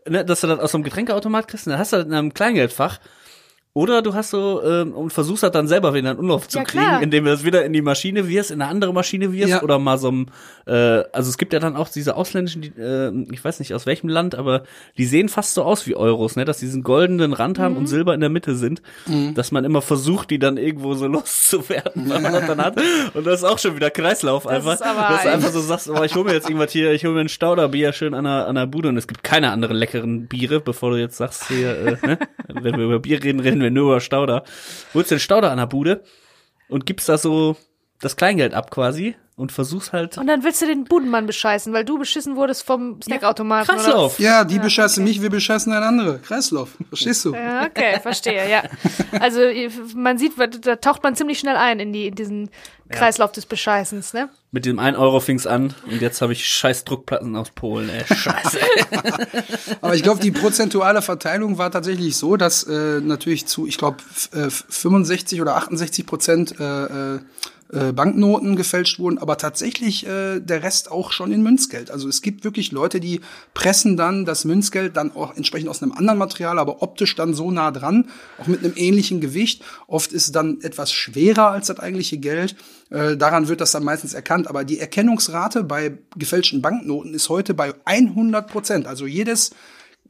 [0.08, 2.14] ne, dass du das aus so einem Getränkeautomat kriegst, und dann hast du das in
[2.14, 3.00] einem Kleingeldfach.
[3.74, 6.64] Oder du hast so ähm, und versuchst das dann selber wieder in Umlauf zu Ja,
[6.64, 7.02] kriegen, klar.
[7.04, 9.62] indem du das wieder in die Maschine wirst, in eine andere Maschine wirst Ja.
[9.62, 10.32] oder mal so ein,
[10.66, 13.86] äh, also es gibt ja dann auch diese ausländischen, die, äh, ich weiß nicht aus
[13.86, 14.64] welchem Land, aber
[14.98, 17.78] die sehen fast so aus wie Euros, ne, dass die diesen goldenen Rand haben Mhm.
[17.82, 18.82] und Silber in der Mitte sind,
[19.36, 21.06] dass man immer versucht, die dann irgendwo so
[21.44, 22.82] loszuwerden, weil man das dann hat.
[23.14, 24.74] Und das ist auch schon wieder Kreislauf einfach.
[24.74, 26.92] ist aber dass du ein- einfach so sagst, oh, ich hole mir jetzt irgendwas hier,
[26.92, 29.52] ich hole mir ein Stauderbier schön an der, an der Bude und es gibt keine
[29.52, 31.70] anderen leckeren Biere, bevor du jetzt sagst hier,
[32.04, 32.18] äh, ne?
[32.48, 34.44] wenn wir über Bier reden, reden wir nur über Stauder.
[34.94, 36.04] Holst den Stauder an der Bude
[36.68, 37.58] und gibst da so
[38.02, 41.86] das Kleingeld ab quasi und versuchst halt Und dann willst du den Budenmann bescheißen, weil
[41.86, 43.74] du beschissen wurdest vom Snackautomaten.
[43.74, 44.20] oder Kreislauf.
[44.20, 46.20] Ja, die bescheißen mich, wir bescheißen ein andere.
[46.20, 46.76] Kreislauf.
[46.90, 47.34] Verstehst du?
[47.34, 48.64] Ja, okay, verstehe, ja.
[49.22, 49.40] Also
[49.96, 52.50] man sieht, da taucht man ziemlich schnell ein in, die, in diesen
[52.90, 54.30] Kreislauf des Bescheißens, ne?
[54.52, 58.04] Mit dem 1 Euro fing's an und jetzt habe ich scheiß Druckplatten aus Polen, ey.
[58.14, 58.58] Scheiße.
[59.82, 63.98] Aber ich glaube, die prozentuale Verteilung war tatsächlich so, dass äh, natürlich zu, ich glaube,
[64.34, 67.20] äh, 65 oder 68 Prozent äh,
[67.72, 71.92] äh, Banknoten gefälscht wurden, aber tatsächlich äh, der Rest auch schon in Münzgeld.
[71.92, 73.22] Also es gibt wirklich Leute, die
[73.54, 77.52] pressen dann das Münzgeld dann auch entsprechend aus einem anderen Material, aber optisch dann so
[77.52, 79.64] nah dran, auch mit einem ähnlichen Gewicht.
[79.88, 82.56] Oft ist es dann etwas schwerer als das eigentliche Geld.
[82.90, 84.48] Äh, daran wird das dann meistens erkannt.
[84.48, 88.88] Aber die Erkennungsrate bei gefälschten Banknoten ist heute bei 100 Prozent.
[88.88, 89.52] Also jedes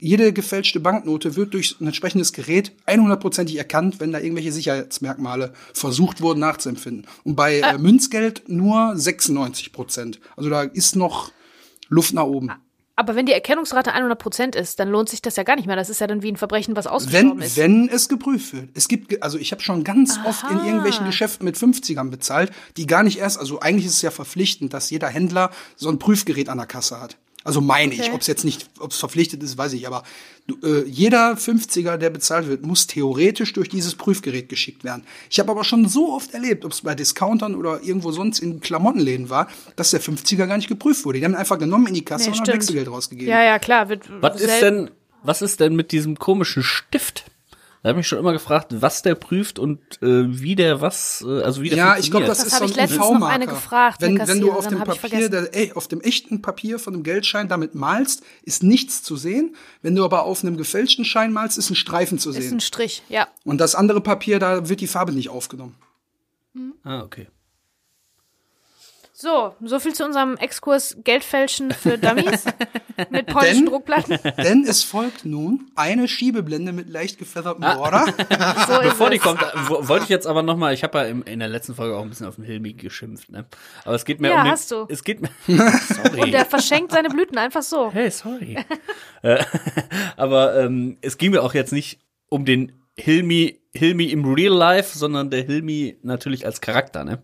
[0.00, 6.20] jede gefälschte Banknote wird durch ein entsprechendes Gerät 100%ig erkannt, wenn da irgendwelche Sicherheitsmerkmale versucht
[6.20, 7.06] wurden nachzuempfinden.
[7.24, 10.20] Und bei äh, Münzgeld nur 96 Prozent.
[10.36, 11.30] Also da ist noch
[11.88, 12.50] Luft nach oben.
[13.00, 15.76] Aber wenn die Erkennungsrate 100% ist, dann lohnt sich das ja gar nicht mehr.
[15.76, 17.56] Das ist ja dann wie ein Verbrechen, was ausgestorben Wenn, ist.
[17.56, 18.68] wenn es geprüft wird.
[18.74, 22.86] Es gibt, also ich habe schon ganz oft in irgendwelchen Geschäften mit 50ern bezahlt, die
[22.86, 26.50] gar nicht erst, also eigentlich ist es ja verpflichtend, dass jeder Händler so ein Prüfgerät
[26.50, 27.16] an der Kasse hat.
[27.42, 28.10] Also meine ich, Okay.
[28.12, 30.02] ob es jetzt nicht, ob es verpflichtet ist, weiß ich, aber
[30.62, 35.04] äh, jeder 50er, der bezahlt wird, muss theoretisch durch dieses Prüfgerät geschickt werden.
[35.30, 38.60] Ich habe aber schon so oft erlebt, ob es bei Discountern oder irgendwo sonst in
[38.60, 41.18] Klamottenläden war, dass der 50er gar nicht geprüft wurde.
[41.18, 42.54] Die haben ihn einfach genommen in die Kasse Nee, und haben.
[42.54, 43.30] Wechselgeld rausgegeben.
[43.30, 43.88] Ja, ja, klar.
[43.88, 44.90] Wird Was ist denn,
[45.22, 47.24] was ist denn mit diesem komischen Stift?
[47.82, 51.24] Da habe ich mich schon immer gefragt, was der prüft und äh, wie der was,
[51.26, 53.10] äh, also wie der Ja, ich glaube, das, Das ist so ich ein letztens noch
[53.12, 53.34] UV-Marker.
[53.34, 56.92] eine gefragt, Wenn, wenn du auf dem Papier, der, ey, auf dem echten Papier von
[56.92, 59.56] dem Geldschein damit malst, ist nichts zu sehen.
[59.80, 62.60] Wenn du aber auf einem gefälschten Schein malst, ist ein Streifen zu ist ein sehen.
[62.60, 63.28] Strich, ja.
[63.44, 65.74] Und das andere Papier, da wird die Farbe nicht aufgenommen.
[66.84, 67.28] Ah, okay.
[69.22, 72.46] So, so viel zu unserem Exkurs Geldfälschen für Dummies
[73.10, 74.18] mit polnischen Denn- Druckplatten.
[74.38, 78.06] Denn es folgt nun eine Schiebeblende mit leicht gefeathertem Border.
[78.66, 79.22] So ist Bevor die es.
[79.22, 81.74] kommt, wo- wollte ich jetzt aber noch mal, ich habe ja im, in der letzten
[81.74, 83.44] Folge auch ein bisschen auf den Hilmi geschimpft, ne?
[83.84, 84.86] Aber es geht mir Ja, um den, hast du.
[84.88, 86.22] es geht mir, sorry.
[86.22, 87.90] Und der verschenkt seine Blüten einfach so.
[87.92, 88.56] Hey, sorry.
[89.22, 89.44] Äh,
[90.16, 94.96] Aber ähm, es ging mir auch jetzt nicht um den Hilmi, Hilmi im Real Life,
[94.96, 97.22] sondern der Hilmi natürlich als Charakter, ne?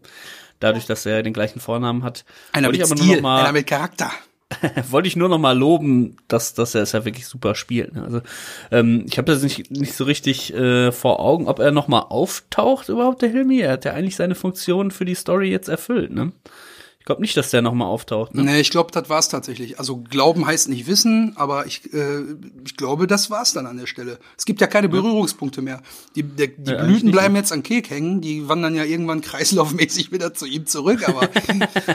[0.60, 2.24] Dadurch, dass er den gleichen Vornamen hat.
[2.52, 4.10] Einer wollte mit ich aber nur Stil, noch mal, einer mit Charakter.
[4.90, 7.94] wollte ich nur noch mal loben, dass, dass er es ja wirklich super spielt.
[7.94, 8.02] Ne?
[8.02, 8.20] Also
[8.70, 12.00] ähm, ich habe das nicht, nicht so richtig äh, vor Augen, ob er noch mal
[12.00, 13.60] auftaucht überhaupt, der Hilmi.
[13.60, 16.12] Er hat ja eigentlich seine Funktion für die Story jetzt erfüllt.
[16.12, 16.32] Ne?
[17.06, 18.34] Ich glaube nicht, dass der noch mal auftaucht.
[18.34, 18.42] Ne?
[18.42, 19.78] Nee, ich glaube, das war's tatsächlich.
[19.78, 22.22] Also glauben heißt nicht wissen, aber ich, äh,
[22.64, 24.18] ich glaube, das war's dann an der Stelle.
[24.36, 25.82] Es gibt ja keine Berührungspunkte mehr.
[26.16, 29.20] Die, der, die Ja, Blüten nicht, bleiben jetzt an Kek hängen, die wandern ja irgendwann
[29.20, 31.28] kreislaufmäßig wieder zu ihm zurück, aber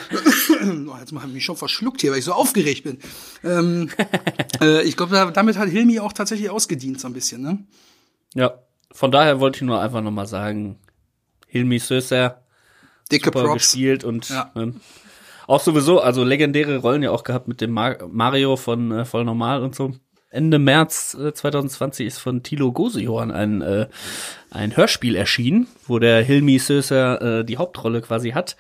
[0.88, 3.00] oh, jetzt habe ich mich schon verschluckt hier, weil ich so aufgeregt bin.
[3.44, 3.90] Ähm,
[4.62, 7.60] äh, ich glaube, da- damit hat Hilmi auch tatsächlich ausgedient so ein bisschen, ne?
[8.34, 8.54] Ja,
[8.94, 10.78] von daher wollte ich nur einfach noch mal sagen,
[11.48, 12.42] Hilmi Söser,
[13.12, 13.72] Dicke super Props.
[13.72, 14.52] gespielt und Ja.
[14.56, 14.82] ähm,
[15.48, 19.26] auch sowieso, also legendäre Rollen ja auch gehabt mit dem Mar Mario von äh, Voll
[19.26, 19.94] Normal und so.
[20.30, 23.88] Ende März äh, 2020 ist von Thilo Gosejohann ein, äh,
[24.50, 28.56] ein Hörspiel erschienen, wo der Hilmi Söser äh, die Hauptrolle quasi hat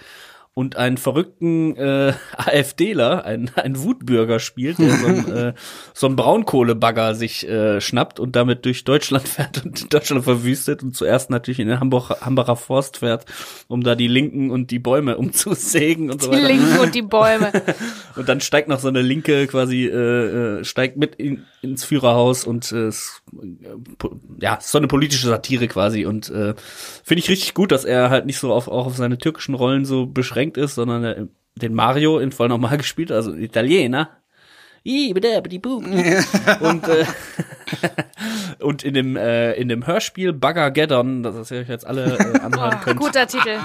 [0.54, 5.54] und einen verrückten äh, AfDler, einen, einen Wutbürger spielt, der so einen, äh,
[5.94, 10.96] so einen Braunkohlebagger sich äh, schnappt und damit durch Deutschland fährt und Deutschland verwüstet und
[10.96, 13.26] zuerst natürlich in den Hamburg, Hambacher Forst fährt,
[13.68, 16.48] um da die Linken und die Bäume umzusägen und so Die weiter.
[16.48, 17.52] Linken und die Bäume.
[18.18, 22.46] Und dann steigt noch so eine Linke quasi, äh, äh, steigt mit in, ins Führerhaus
[22.46, 22.92] und äh, äh,
[24.42, 26.06] ja, so eine politische Satire quasi.
[26.06, 26.56] Und äh,
[27.04, 29.86] finde ich richtig gut, dass er halt nicht so auf, auch auf seine türkischen Rollen
[29.86, 34.10] so beschränkt ist, sondern er den Mario in voll normal gespielt, also Italiener.
[36.62, 37.06] Und äh,
[38.60, 42.80] und in dem äh, in dem Hörspiel Buggergeddon, das ihr euch jetzt alle äh, anhören
[42.84, 43.00] könnt.
[43.00, 43.60] guter Titel.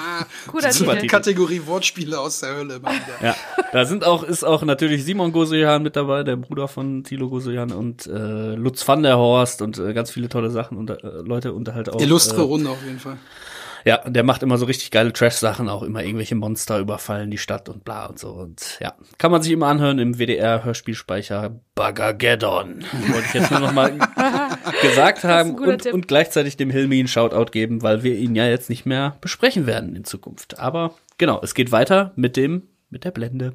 [0.46, 1.06] Guter Super Titel.
[1.06, 2.80] Kategorie Wortspiele aus der Hölle.
[3.22, 3.34] Ja,
[3.72, 7.72] da sind auch, ist auch natürlich Simon Gosejan mit dabei, der Bruder von Thilo Gosejan
[7.72, 11.54] und äh, Lutz van der Horst und äh, ganz viele tolle Sachen und äh, Leute
[11.54, 11.98] und halt auch.
[11.98, 13.16] Illustre äh, Runde auf jeden Fall.
[13.86, 17.68] Ja, der macht immer so richtig geile Trash-Sachen, auch immer irgendwelche Monster überfallen die Stadt
[17.68, 18.30] und bla und so.
[18.30, 22.84] Und ja, kann man sich immer anhören im WDR-Hörspielspeicher Buggergeddon.
[23.12, 23.96] Wollte ich jetzt nur noch mal
[24.82, 25.94] gesagt haben ein und, Tipp.
[25.94, 29.66] und gleichzeitig dem Hilmi einen Shoutout geben, weil wir ihn ja jetzt nicht mehr besprechen
[29.66, 30.58] werden in Zukunft.
[30.58, 33.52] Aber genau, es geht weiter mit dem, mit der Blende.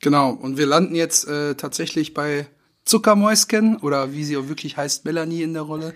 [0.00, 2.46] Genau, und wir landen jetzt äh, tatsächlich bei
[2.84, 5.94] Zuckermäuschen oder wie sie auch wirklich heißt, Melanie in der Rolle.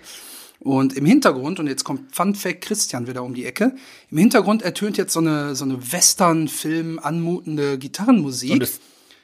[0.62, 3.74] Und im Hintergrund, und jetzt kommt Fun Fact Christian wieder um die Ecke,
[4.10, 8.52] im Hintergrund ertönt jetzt so eine, so eine Western-Film anmutende Gitarrenmusik.
[8.52, 8.70] Und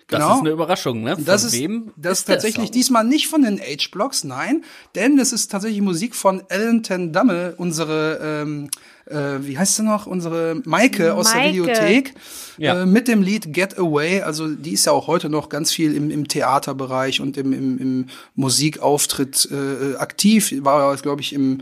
[0.09, 0.35] das, das Genau.
[0.37, 1.15] ist eine Überraschung, ne?
[1.17, 1.93] Von Das ist, wem?
[1.97, 2.73] das ist der tatsächlich Song?
[2.73, 7.55] diesmal nicht von den H-Blocks, nein, denn es ist tatsächlich Musik von Ellen Ten Damme,
[7.59, 8.71] unsere, ähm,
[9.07, 11.45] äh, wie heißt sie noch, unsere Maike aus der.
[11.51, 12.15] Videothek,
[12.57, 12.83] Ja.
[12.83, 14.23] äh, mit dem Lied Get Away.
[14.23, 17.79] Also die ist ja auch heute noch ganz viel im, im Theaterbereich und im, im,
[17.79, 20.53] im Musikauftritt äh, aktiv.
[20.65, 21.61] War, glaube ich, im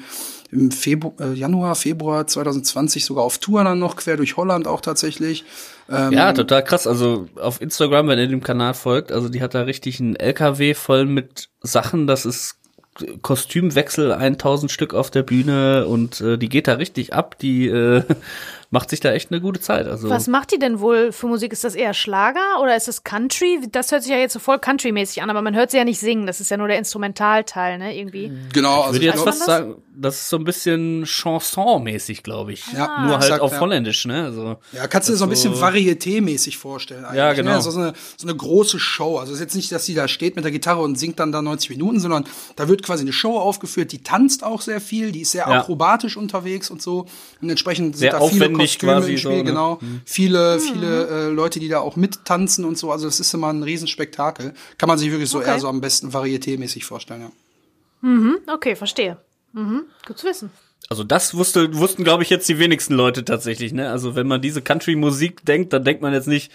[0.52, 4.80] im Februar, äh, Januar, Februar 2020 sogar auf Tour dann noch, quer durch Holland auch
[4.80, 5.44] tatsächlich.
[5.90, 6.86] Ähm, Ja, total krass.
[6.86, 10.74] Also auf Instagram, wenn ihr dem Kanal folgt, also die hat da richtig einen LKW
[10.74, 12.06] voll mit Sachen.
[12.06, 12.58] Das ist
[13.22, 17.38] Kostümwechsel, 1000 Stück auf der Bühne und äh, die geht da richtig ab.
[17.38, 18.02] Die äh,
[18.70, 19.86] macht sich da echt eine gute Zeit.
[19.86, 21.52] Also Was macht die denn wohl für Musik?
[21.52, 23.60] Ist das eher Schlager oder ist das Country?
[23.70, 26.00] Das hört sich ja jetzt so voll Country-mäßig an, aber man hört sie ja nicht
[26.00, 26.26] singen.
[26.26, 28.32] Das ist ja nur der Instrumentalteil, ne, irgendwie.
[28.52, 29.46] Genau, ich also würde ich jetzt glaub, man fast das?
[29.46, 32.64] sagen, das ist so ein bisschen Chanson-mäßig, glaube ich.
[32.72, 33.60] Ja, Nur halt exakt, auf ja.
[33.60, 34.24] Holländisch, ne?
[34.24, 37.04] Also Ja, kannst du dir so ein bisschen so- Varieté-mäßig vorstellen.
[37.04, 37.52] Eigentlich, Ja, genau.
[37.56, 37.62] Ne?
[37.62, 39.18] So, eine, so eine große Show.
[39.18, 41.32] Also es ist jetzt nicht, dass sie da steht mit der Gitarre und singt dann
[41.32, 42.24] da 90 Minuten, sondern
[42.56, 43.92] da wird quasi eine Show aufgeführt.
[43.92, 45.60] Die tanzt auch sehr viel, die ist sehr Ja.
[45.60, 47.06] akrobatisch unterwegs und so.
[47.40, 49.44] Und entsprechend sind Sehr da viele aufwendig Kostüme quasi im Spiel, so, ne?
[49.44, 49.78] genau.
[50.04, 52.90] Viele, viele äh, Leute, die da auch mittanzen und so.
[52.92, 54.54] Also es ist immer ein Riesenspektakel.
[54.78, 55.48] Kann man sich wirklich so Okay.
[55.48, 57.30] eher so am besten Varieté-mäßig vorstellen, ja.
[58.54, 59.16] Okay, verstehe.
[59.52, 60.50] Mhm, gut zu wissen.
[60.88, 63.90] Also das wusste, wussten, glaube ich, jetzt die wenigsten Leute tatsächlich, ne?
[63.90, 66.52] Also wenn man diese Country-Musik denkt, dann denkt man jetzt nicht,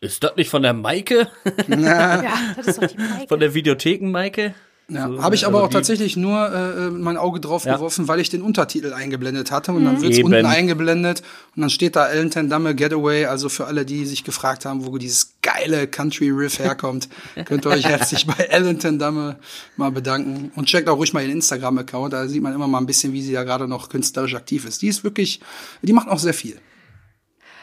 [0.00, 1.28] ist das nicht von der Maike?
[1.68, 2.22] Ja,
[2.56, 3.28] das ist doch die Maike.
[3.28, 4.54] von der Videotheken-Maike?
[4.88, 7.76] Ja, So, habe ich ne, aber also auch tatsächlich nur äh, mein Auge drauf Ja.
[7.76, 10.26] geworfen, weil ich den Untertitel eingeblendet hatte und dann wird's Eben.
[10.34, 11.22] unten eingeblendet
[11.56, 14.84] und dann steht da Ellen Ten Damme Getaway, also für alle, die sich gefragt haben,
[14.84, 17.08] wo dieses geile Country Riff herkommt,
[17.46, 19.36] könnt ihr euch herzlich bei Ellen Ten Damme
[19.76, 22.86] mal bedanken und checkt auch ruhig mal ihren Instagram-Account, da sieht man immer mal ein
[22.86, 24.82] bisschen, wie sie da gerade noch künstlerisch aktiv ist.
[24.82, 25.40] Die ist wirklich,
[25.80, 26.58] die macht auch sehr viel.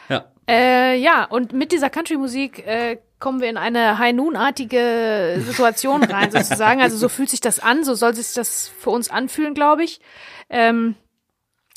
[0.08, 0.24] Ja.
[0.48, 6.30] Äh, ja, und mit dieser Country-Musik äh, kommen wir in eine High Noon-artige Situation rein,
[6.32, 6.80] sozusagen.
[6.80, 10.00] Also so fühlt sich das an, so soll sich das für uns anfühlen, glaube ich.
[10.48, 10.96] Ähm,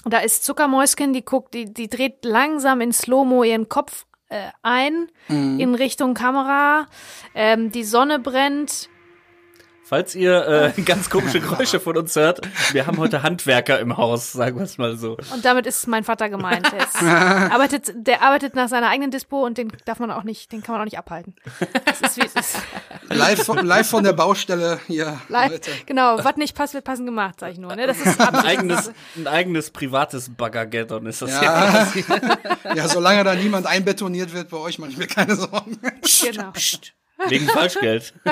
[0.06, 5.08] da ist Zuckermäuschen, die guckt, die, die dreht langsam in Slow-Mo ihren Kopf äh, ein
[5.30, 6.88] in Richtung Kamera.
[7.36, 8.90] Ähm, die Sonne brennt.
[9.94, 14.32] Falls ihr äh, ganz komische Geräusche von uns hört, wir haben heute Handwerker im Haus,
[14.32, 15.18] sagen wir es mal so.
[15.32, 16.68] Und damit ist mein Vater gemeint.
[16.72, 20.64] Der, arbeitet, der arbeitet nach seiner eigenen Dispo und den darf man auch nicht, den
[20.64, 21.36] kann man auch nicht abhalten.
[21.86, 22.58] Das ist wie es ist.
[23.10, 25.22] Live, von- live von der Baustelle hier.
[25.30, 25.72] Live, Leute.
[25.86, 27.76] genau, was nicht passt, wird passend gemacht, sag ich nur.
[27.76, 27.86] Ne?
[27.86, 31.88] Das ist Ein eigenes, ein eigenes privates Baggergeddon ist das Ja.
[32.74, 35.78] ja, solange da niemand einbetoniert wird bei euch, mache ich mir keine Sorgen.
[36.24, 36.52] genau.
[37.30, 38.14] Wegen Falschgeld.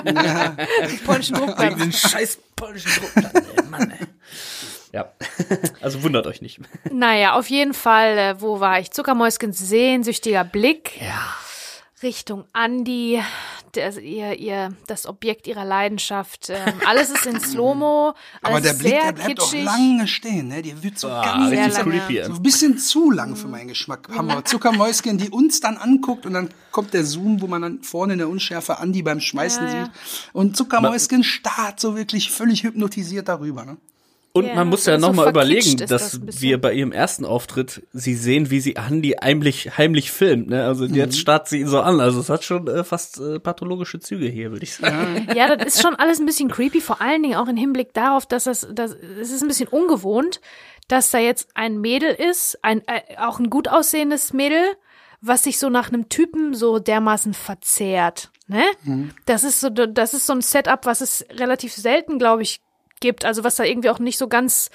[1.06, 1.78] polnischen Wegen Druckplatz.
[1.78, 4.08] den scheiß polnischen Druckplatten, ey, Mann, ey.
[4.94, 5.12] Ja,
[5.82, 6.60] also wundert euch nicht.
[6.92, 8.92] Naja, auf jeden Fall, äh, wo war ich?
[8.92, 11.36] Zuckermäuskens sehnsüchtiger Blick Ja.
[12.04, 13.22] Richtung Andi,
[13.76, 16.50] der, ihr, ihr, das Objekt ihrer Leidenschaft.
[16.50, 19.64] Ähm, alles ist in Slow-Mo, alles Aber der Blick, der bleibt auch kitschig.
[19.66, 20.62] lange stehen, ne?
[20.62, 22.00] Der wird so Ah, ganz sehr lange.
[22.00, 22.24] creepy.
[22.26, 24.10] so ein bisschen zu lang für meinen Geschmack.
[24.16, 27.84] Haben wir Zuckermäuschen, die uns dann anguckt und dann kommt der Zoom, wo man dann
[27.84, 29.86] vorne in der Unschärfe Andi beim Schmeißen ja.
[29.86, 29.92] sieht.
[30.34, 33.78] Und Zuckermäuschen starrt so wirklich völlig hypnotisiert darüber, ne?
[34.34, 37.26] Und Ja, man muss ja so nochmal verkitscht überlegen, dass das wir bei ihrem ersten
[37.26, 40.50] Auftritt sie sehen, wie sie Andi heimlich, heimlich filmt.
[40.50, 40.64] Ne?
[40.66, 40.96] Also Mhm.
[40.96, 42.00] jetzt starrt sie ihn so an.
[42.00, 45.28] Also es hat schon äh, fast äh, pathologische Züge hier, würde ich sagen.
[45.36, 48.26] Ja, das ist schon alles ein bisschen creepy, vor allen Dingen auch im Hinblick darauf,
[48.26, 50.40] dass das, das es ist ein bisschen ungewohnt,
[50.88, 54.62] dass da jetzt ein Mädel ist, ein äh, auch ein gut aussehendes Mädel,
[55.20, 58.64] was sich so nach einem Typen so dermaßen verzehrt, ne?
[59.26, 62.60] Das ist so das ist so ein Setup, was es relativ selten, glaube ich,
[63.02, 64.70] gibt, also was da irgendwie auch nicht so ganz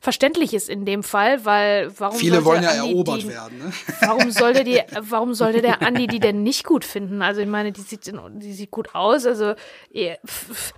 [0.00, 3.72] verständlich ist in dem Fall, weil warum Viele wollen ja Andi erobert die, werden, ne?
[4.00, 7.22] Warum sollte die, warum sollte der Andi die denn nicht gut finden?
[7.22, 9.26] Also ich meine, die sieht, die sieht gut aus.
[9.26, 9.54] Also
[9.92, 10.16] eh,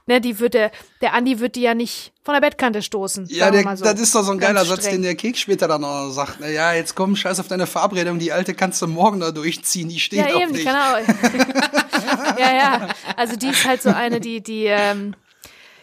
[0.06, 3.26] ne, die wird der, der Andi wird die ja nicht von der Bettkante stoßen.
[3.28, 3.84] Ja, der, so.
[3.84, 6.10] das ist doch so ein Ganz geiler Satz, den der Keks später dann auch noch
[6.10, 6.38] sagt.
[6.40, 9.88] Na ja, jetzt komm, scheiß auf deine Verabredung, die alte kannst du morgen da durchziehen,
[9.88, 10.68] die steht Ja, auf eben, dich.
[10.68, 10.98] auch.
[12.38, 12.88] ja, ja.
[13.16, 15.14] Also die ist halt so eine, die, die, ähm,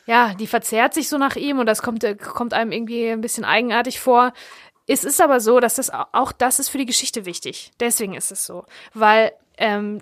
[0.05, 3.21] ja, die verzehrt sich so nach ihm und das kommt, äh, kommt einem irgendwie ein
[3.21, 4.33] bisschen eigenartig vor.
[4.87, 7.71] Es ist aber so, dass das au- auch das ist für die Geschichte wichtig.
[7.79, 8.65] Deswegen ist es so.
[8.93, 10.01] Weil ähm,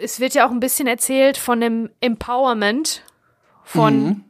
[0.00, 3.02] es wird ja auch ein bisschen erzählt von dem Empowerment
[3.62, 4.24] von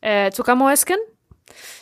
[0.00, 0.96] äh, Zuckermäuschen.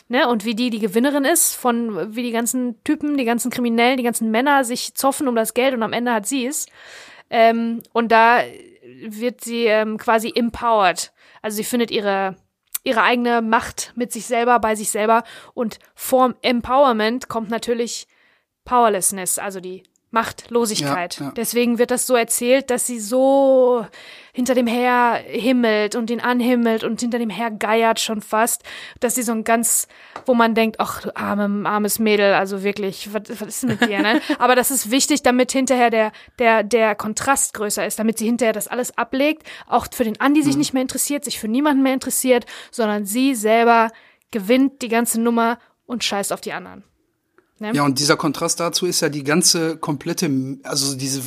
[0.09, 3.95] Ne, und wie die die Gewinnerin ist, von wie die ganzen Typen, die ganzen Kriminellen,
[3.95, 6.65] die ganzen Männer sich zoffen um das Geld und am Ende hat sie es.
[7.29, 8.41] Ähm, und da
[9.07, 11.13] wird sie ähm, quasi empowered.
[11.41, 12.35] Also sie findet ihre,
[12.83, 15.23] ihre eigene Macht mit sich selber, bei sich selber.
[15.53, 18.07] Und vorm Empowerment kommt natürlich
[18.65, 21.19] Powerlessness, also die Machtlosigkeit.
[21.19, 21.31] Ja, ja.
[21.35, 23.85] Deswegen wird das so erzählt, dass sie so
[24.33, 28.63] hinter dem her himmelt und ihn anhimmelt und hinter dem her geiert schon fast,
[28.99, 29.87] dass sie so ein ganz,
[30.25, 33.81] wo man denkt, ach, du arme, armes Mädel, also wirklich, was, was ist denn mit
[33.87, 34.21] dir, ne?
[34.39, 38.53] Aber das ist wichtig, damit hinterher der, der, der Kontrast größer ist, damit sie hinterher
[38.53, 40.45] das alles ablegt, auch für den Andi Mhm.
[40.45, 43.91] sich nicht mehr interessiert, sich für niemanden mehr interessiert, sondern sie selber
[44.31, 46.83] gewinnt die ganze Nummer und scheißt auf die anderen.
[47.61, 47.71] Ne?
[47.75, 51.21] Ja, und dieser Kontrast dazu ist ja die ganze komplette, also diese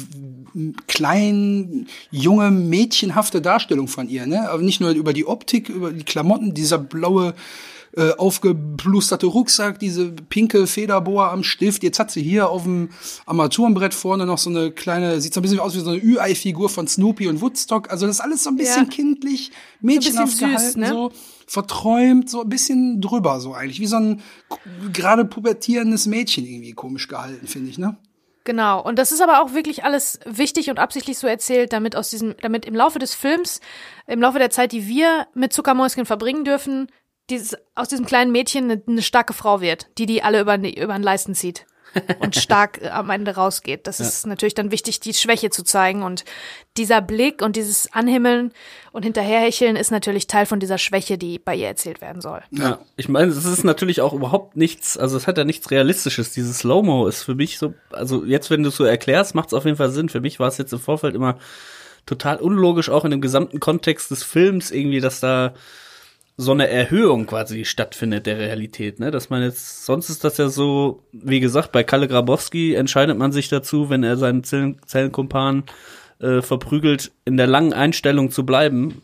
[0.89, 4.51] kleinen, junge, mädchenhafte Darstellung von ihr, ne?
[4.51, 7.35] Aber nicht nur über die Optik, über die Klamotten, dieser blaue,
[7.97, 11.85] äh, aufgeplusterte Rucksack, diese pinke Federboa am Stift.
[11.85, 12.89] Jetzt hat sie hier auf dem
[13.27, 16.69] Armaturenbrett vorne noch so eine kleine, sieht so ein bisschen aus wie so eine Ü-Ei-Figur
[16.69, 17.91] von Snoopy und Woodstock.
[17.93, 18.89] Also das ist alles so ein bisschen Ja.
[18.91, 20.89] kindlich, mädchenhaft süß, gehalten, ne?
[20.89, 21.13] so
[21.47, 23.81] verträumt, so ein bisschen drüber, so eigentlich.
[23.81, 24.23] Wie so ein
[24.93, 27.97] gerade pubertierendes Mädchen irgendwie komisch gehalten, finde ich, ne?
[28.45, 28.83] Genau.
[28.83, 32.35] Und das ist aber auch wirklich alles wichtig und absichtlich so erzählt, damit aus diesem,
[32.43, 33.61] damit im Laufe des Films,
[34.07, 36.89] im Laufe der Zeit, die wir mit Zuckermäuschen verbringen dürfen,
[37.31, 40.93] dieses, aus diesem kleinen Mädchen eine, eine starke Frau wird, die die alle über, über
[40.93, 41.65] den Leisten zieht
[42.21, 43.87] und stark äh, am Ende rausgeht.
[43.87, 46.03] Das ist natürlich dann wichtig, die Schwäche zu zeigen.
[46.03, 46.25] Und
[46.77, 48.53] dieser Blick und dieses Anhimmeln
[48.93, 52.43] und Hinterherhecheln ist natürlich Teil von dieser Schwäche, die bei ihr erzählt werden soll.
[52.51, 56.33] Ja, ich meine, es ist natürlich auch überhaupt nichts, also es hat ja nichts Realistisches.
[56.33, 59.55] Dieses Slow-Mo ist für mich so, also jetzt, wenn du es so erklärst, macht es
[59.55, 60.09] auf jeden Fall Sinn.
[60.09, 61.39] Für mich war es jetzt im Vorfeld immer
[62.07, 65.55] total unlogisch, auch in dem gesamten Kontext des Films irgendwie, dass da
[66.37, 69.11] so eine Erhöhung quasi stattfindet der Realität, ne?
[69.11, 73.33] Dass man jetzt, sonst ist das ja so, wie gesagt, bei Kalle Grabowski entscheidet man
[73.33, 75.65] sich dazu, wenn er seinen Zellen Zellenkumpan
[76.21, 79.03] äh, verprügelt, in der langen Einstellung zu bleiben,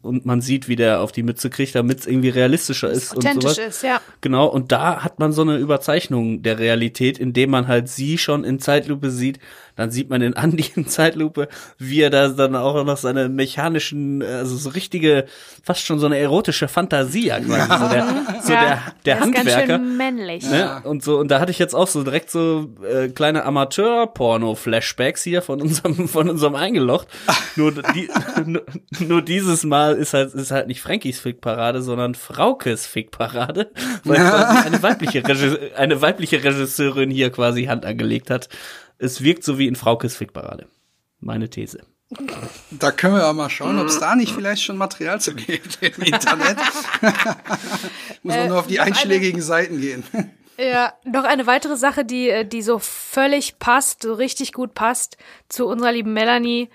[0.00, 3.18] und man sieht, wie der auf die Mütze kriegt, damit es irgendwie realistischer ist und
[3.18, 3.58] Authentisch sowas.
[3.58, 4.00] ist, ja.
[4.22, 8.44] Genau, und da hat man so eine Überzeichnung der Realität, indem man halt sie schon
[8.44, 9.38] in Zeitlupe sieht.
[9.76, 14.22] Dann sieht man den Andi in Zeitlupe, wie er da dann auch noch seine mechanischen,
[14.22, 15.26] also so richtige,
[15.62, 17.44] fast schon so eine erotische Fantasie hat.
[17.44, 17.66] quasi.
[17.66, 18.06] So der,
[18.42, 19.76] so ja, der, der ist ganz Handwerker.
[19.76, 20.50] schön männlich.
[20.50, 20.80] Ne?
[20.84, 25.42] Und so, und da hatte ich jetzt auch so direkt so äh, kleine Amateur-Porno-Flashbacks hier
[25.42, 27.08] von unserem, von unserem Eingelocht.
[27.56, 28.08] Nur, die,
[28.44, 28.62] nur,
[29.00, 33.70] nur dieses Mal ist halt, ist halt nicht Frankies Fickparade, sondern Fraukes Fickparade,
[34.04, 38.48] weil quasi eine weibliche, Regis eine weibliche Regisseurin hier quasi Hand angelegt hat.
[38.98, 40.66] Es wirkt so wie in Fraukes Fickparade.
[41.20, 41.80] Meine These.
[42.70, 45.78] Da können wir ja mal schauen, ob es da nicht vielleicht schon Material zu gibt
[45.82, 46.56] im Internet.
[48.22, 50.04] Muss man Äh, nur auf die noch eine- einschlägigen Seiten gehen.
[50.58, 55.16] Ja, noch eine weitere Sache, die, äh, die so völlig passt, so richtig gut passt
[55.48, 56.70] zu unserer lieben Melanie,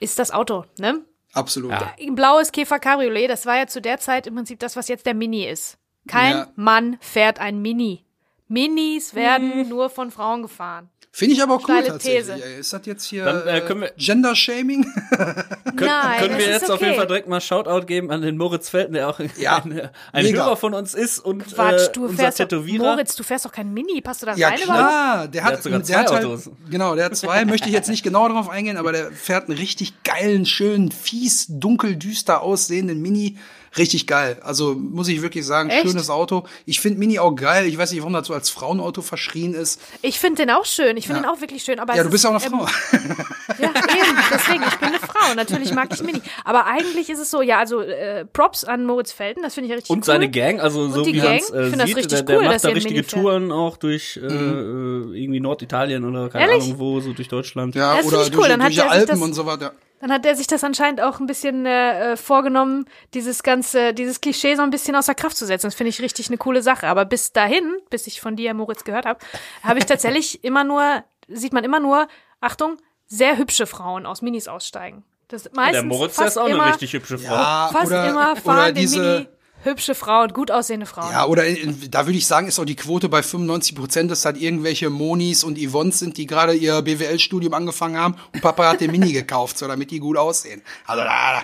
[0.00, 1.00] ist das Auto, ne?
[1.34, 1.72] Absolut.
[1.72, 1.92] Ja.
[2.00, 5.04] Ein blaues Käfer Cabriolet, das war ja zu der Zeit im Prinzip das, was jetzt
[5.06, 5.76] der Mini ist.
[6.06, 6.48] Kein Ja.
[6.56, 8.04] Mann fährt ein Mini.
[8.46, 10.88] Minis werden nur von Frauen gefahren.
[11.18, 12.26] Finde ich aber auch cool tatsächlich.
[12.26, 12.32] These.
[12.60, 14.84] Ist das jetzt hier Dann, äh, äh, können wir- Gender-Shaming?
[15.10, 16.98] Können, Nein, können das wir ist jetzt auf jeden okay.
[16.98, 20.44] Fall direkt mal Shoutout geben an den Moritz Felten, der auch Ja, ein, ein mega.
[20.44, 22.84] Hörer von uns ist und Quatsch, äh, du unser fährst doch, Tätowierer.
[22.84, 24.78] Moritz, du fährst doch kein Mini, passt du da Ja rein überhaupt?
[24.88, 26.50] klar, der hat, hat sogar der zwei hat halt, Autos.
[26.70, 29.58] Genau, der hat zwei, möchte ich jetzt nicht genauer darauf eingehen, aber der fährt einen
[29.58, 33.36] richtig geilen, schönen, fies, dunkel, düster aussehenden Mini.
[33.76, 34.38] Richtig geil.
[34.42, 35.82] Also muss ich wirklich sagen, Echt?
[35.88, 36.44] schönes Auto.
[36.64, 37.66] Ich finde Mini auch geil.
[37.66, 39.80] Ich weiß nicht, warum das so als Frauenauto verschrien ist.
[40.02, 41.26] Ich finde den auch schön, ich finde Ja.
[41.28, 41.78] den auch wirklich schön.
[41.78, 43.24] Aber Ja, du bist ist, ja auch eine ähm, Frau.
[43.58, 44.18] Ja, eben.
[44.32, 45.34] Deswegen, ich bin eine Frau.
[45.34, 46.20] Natürlich mag ich Mini.
[46.44, 49.76] Aber eigentlich ist es so, ja, also äh, Props an Moritz Felden, das finde ich
[49.76, 50.04] richtig Und cool.
[50.04, 52.36] seine Gang, also so die wie Gang, man es ich äh, sieht, richtig der, der
[52.38, 53.06] cool, macht da er richtige.
[53.06, 55.12] Touren auch durch äh, Mhm.
[55.14, 56.64] äh, irgendwie Norditalien oder keine Ehrlich?
[56.64, 57.74] Ahnung wo, so durch Deutschland.
[57.74, 58.36] Ja, Das oder ich cool.
[58.36, 59.72] durch, Dann hat durch die Alpen das- und so weiter.
[60.00, 64.20] Dann hat er sich das anscheinend auch ein bisschen äh, äh, vorgenommen, dieses ganze, dieses
[64.20, 65.66] Klischee so ein bisschen außer Kraft zu setzen.
[65.66, 66.86] Das finde ich richtig eine coole Sache.
[66.86, 69.18] Aber bis dahin, bis ich von dir, Moritz, gehört habe,
[69.62, 72.06] habe ich tatsächlich immer nur, sieht man immer nur,
[72.40, 75.04] Achtung, sehr hübsche Frauen aus Minis aussteigen.
[75.28, 77.34] Das meistens der Moritz, der fast ist auch immer, eine richtig hübsche Frau.
[77.34, 79.28] Ja, fast oder, immer oder fahren den diese, Mini
[79.64, 81.12] hübsche Frauen, gut aussehende Frauen.
[81.12, 84.24] Ja, oder in, da würde ich sagen, ist auch die Quote bei 95 Prozent, dass
[84.24, 88.80] halt irgendwelche Monis und Yvonnes sind, die gerade ihr BWL-Studium angefangen haben und Papa hat
[88.80, 90.62] den Mini gekauft, so damit die gut aussehen.
[90.86, 91.42] Also da,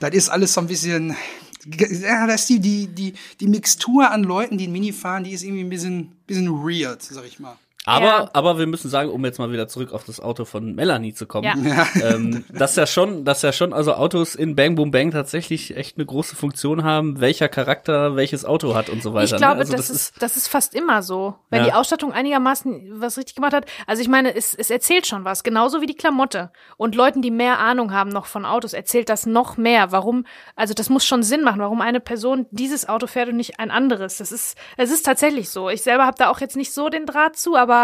[0.00, 1.16] das ist alles so ein bisschen,
[1.66, 5.32] ja, das ist die, die, die, die Mixtur an Leuten, die ein Mini fahren, die
[5.32, 7.56] ist irgendwie ein bisschen, bisschen weird, sag ich mal.
[7.86, 8.30] Aber, Ja.
[8.32, 11.26] aber wir müssen sagen, um jetzt mal wieder zurück auf das Auto von Melanie zu
[11.26, 11.86] kommen, Ja.
[12.02, 15.96] ähm, dass ja schon, dass ja schon also Autos in Bang Boom Bang tatsächlich echt
[15.96, 19.36] eine große Funktion haben, welcher Charakter welches Auto hat und so weiter.
[19.36, 19.60] Ich glaube, ne?
[19.60, 21.36] also das, ist, das ist fast immer so.
[21.48, 21.66] Wenn Ja.
[21.66, 23.66] die Ausstattung einigermaßen was richtig gemacht hat.
[23.86, 26.50] Also ich meine, es, es erzählt schon was, genauso wie die Klamotte.
[26.76, 29.92] Und Leuten, die mehr Ahnung haben noch von Autos, erzählt das noch mehr.
[29.92, 30.24] Warum,
[30.56, 33.70] also das muss schon Sinn machen, warum eine Person dieses Auto fährt und nicht ein
[33.70, 34.18] anderes.
[34.18, 35.70] Das ist, es ist tatsächlich so.
[35.70, 37.75] Ich selber habe da auch jetzt nicht so den Draht zu, aber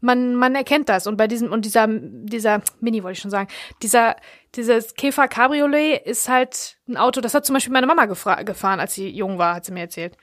[0.00, 1.06] man, man erkennt das.
[1.06, 3.48] Und bei diesem, und dieser, dieser Mini wollte ich schon sagen,
[3.82, 4.16] dieser,
[4.54, 8.94] dieses Käfer Cabriolet ist halt ein Auto, das hat zum Beispiel meine Mama gefahren, als
[8.94, 10.16] sie jung war, hat sie mir erzählt.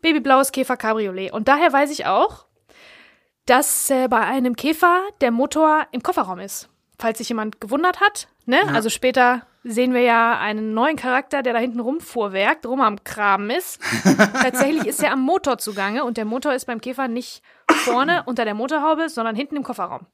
[0.00, 1.32] Babyblaues Käfer Cabriolet.
[1.32, 2.46] Und daher weiß ich auch,
[3.46, 6.68] dass äh, bei einem Käfer der Motor im Kofferraum ist.
[6.98, 8.58] Falls sich jemand gewundert hat, ne?
[8.74, 13.50] Also später sehen wir ja einen neuen Charakter, der da hinten rumfuhrwerkt, rum am Kram
[13.50, 13.80] ist.
[14.42, 18.44] Tatsächlich ist er am Motor zugange und der Motor ist beim Käfer nicht vorne unter
[18.44, 20.06] der Motorhaube, sondern hinten im Kofferraum.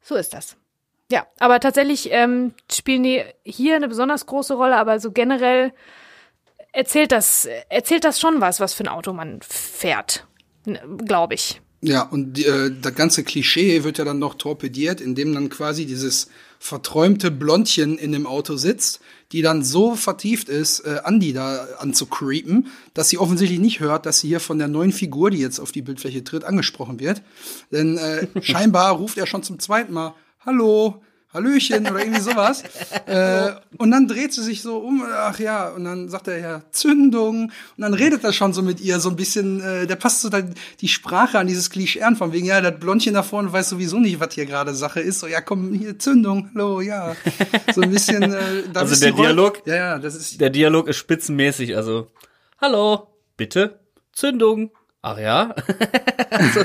[0.00, 0.56] So ist das.
[1.10, 5.72] Ja, aber tatsächlich ähm, spielen die hier eine besonders große Rolle, aber so generell
[6.72, 10.26] erzählt das, erzählt das schon was, was für ein Auto man fährt,
[10.98, 11.60] glaube ich.
[11.82, 16.28] Ja, und äh, das ganze Klischee wird ja dann noch torpediert, indem dann quasi dieses
[16.58, 19.00] verträumte Blondchen in dem Auto sitzt,
[19.32, 24.20] die dann so vertieft ist, äh, Andi da anzucreepen, dass sie offensichtlich nicht hört, dass
[24.20, 27.22] sie hier von der neuen Figur, die jetzt auf die Bildfläche tritt, angesprochen wird.
[27.70, 31.02] Denn äh, scheinbar ruft er schon zum zweiten Mal, Hallo,
[31.36, 32.64] Hallöchen oder irgendwie sowas.
[33.06, 36.62] äh, und dann dreht sie sich so um, ach ja, und dann sagt er ja
[36.72, 37.44] Zündung.
[37.44, 40.28] Und dann redet er schon so mit ihr so ein bisschen, äh, der passt so
[40.28, 43.68] dann die Sprache an dieses Klischee an, von wegen, ja, das Blondchen da vorne weiß
[43.68, 45.20] sowieso nicht, was hier gerade Sache ist.
[45.20, 47.14] So, ja, komm, hier, Zündung, hallo, ja.
[47.74, 50.96] So ein bisschen, äh, da Also der Dialog- Ja, ja, das ist, Der Dialog ist
[50.96, 52.10] spitzenmäßig, also
[52.60, 53.80] Hallo, bitte,
[54.12, 54.70] Zündung.
[55.08, 55.54] Ach ja.
[56.30, 56.64] Also,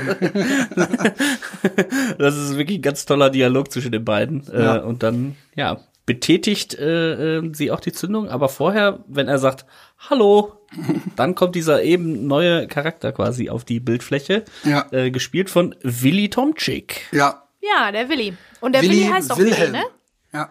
[2.18, 4.42] das ist wirklich ein ganz toller Dialog zwischen den beiden.
[4.52, 4.78] Ja.
[4.78, 9.38] Äh, und dann, ja, betätigt äh, äh, sie auch die Zündung, aber vorher, wenn er
[9.38, 9.64] sagt,
[10.10, 10.58] Hallo,
[11.16, 14.88] dann kommt dieser eben neue Charakter quasi auf die Bildfläche, Ja.
[14.90, 17.02] äh, gespielt von Willi Tomczyk.
[17.12, 18.36] ja, Ja, der Willi.
[18.60, 19.84] Und der Willi, heißt auch Willi, ne?
[20.32, 20.50] Ja.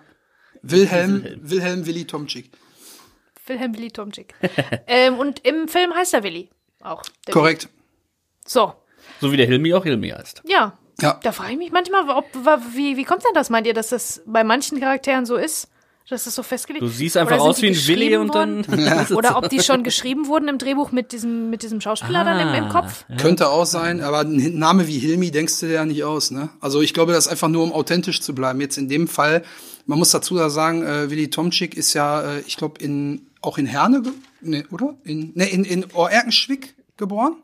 [0.61, 2.51] Wilhelm, Wilhelm Willi Tomczyk.
[3.47, 4.33] Wilhelm Willi Tomczyk.
[4.87, 6.49] ähm, und im Film heißt er Willi.
[6.83, 7.03] Auch.
[7.29, 7.63] Korrekt.
[7.63, 7.80] Willi.
[8.45, 8.73] So,
[9.19, 10.43] So wie der Hilmi auch Hilmi heißt.
[10.47, 10.73] ja.
[11.01, 11.19] Ja.
[11.23, 12.25] Da frage ich mich manchmal, ob,
[12.75, 13.49] wie, wie kommt denn das?
[13.49, 15.67] Meint ihr, dass das bei manchen Charakteren so ist?
[16.09, 18.21] Dass das so festgelegt Du siehst einfach Oder sind aus die wie ein Willi geschrieben
[18.21, 18.67] und dann.
[18.67, 19.07] worden?
[19.15, 22.65] Oder ob die schon geschrieben wurden im Drehbuch mit diesem, mit diesem Schauspieler dann im,
[22.65, 23.05] im Kopf?
[23.17, 26.49] Könnte auch sein, aber ein Name wie Hilmi denkst du dir ja nicht aus, ne?
[26.59, 28.61] Also ich glaube, das ist einfach nur, um authentisch zu bleiben.
[28.61, 29.43] Jetzt in dem Fall,
[29.87, 33.57] man muss dazu da sagen, äh, Willi Tomczyk ist ja, äh, ich glaube, in auch
[33.57, 34.03] in Herne,
[34.41, 34.95] ne, oder?
[35.03, 37.37] In, ne, in, in Oerkenschwick geboren?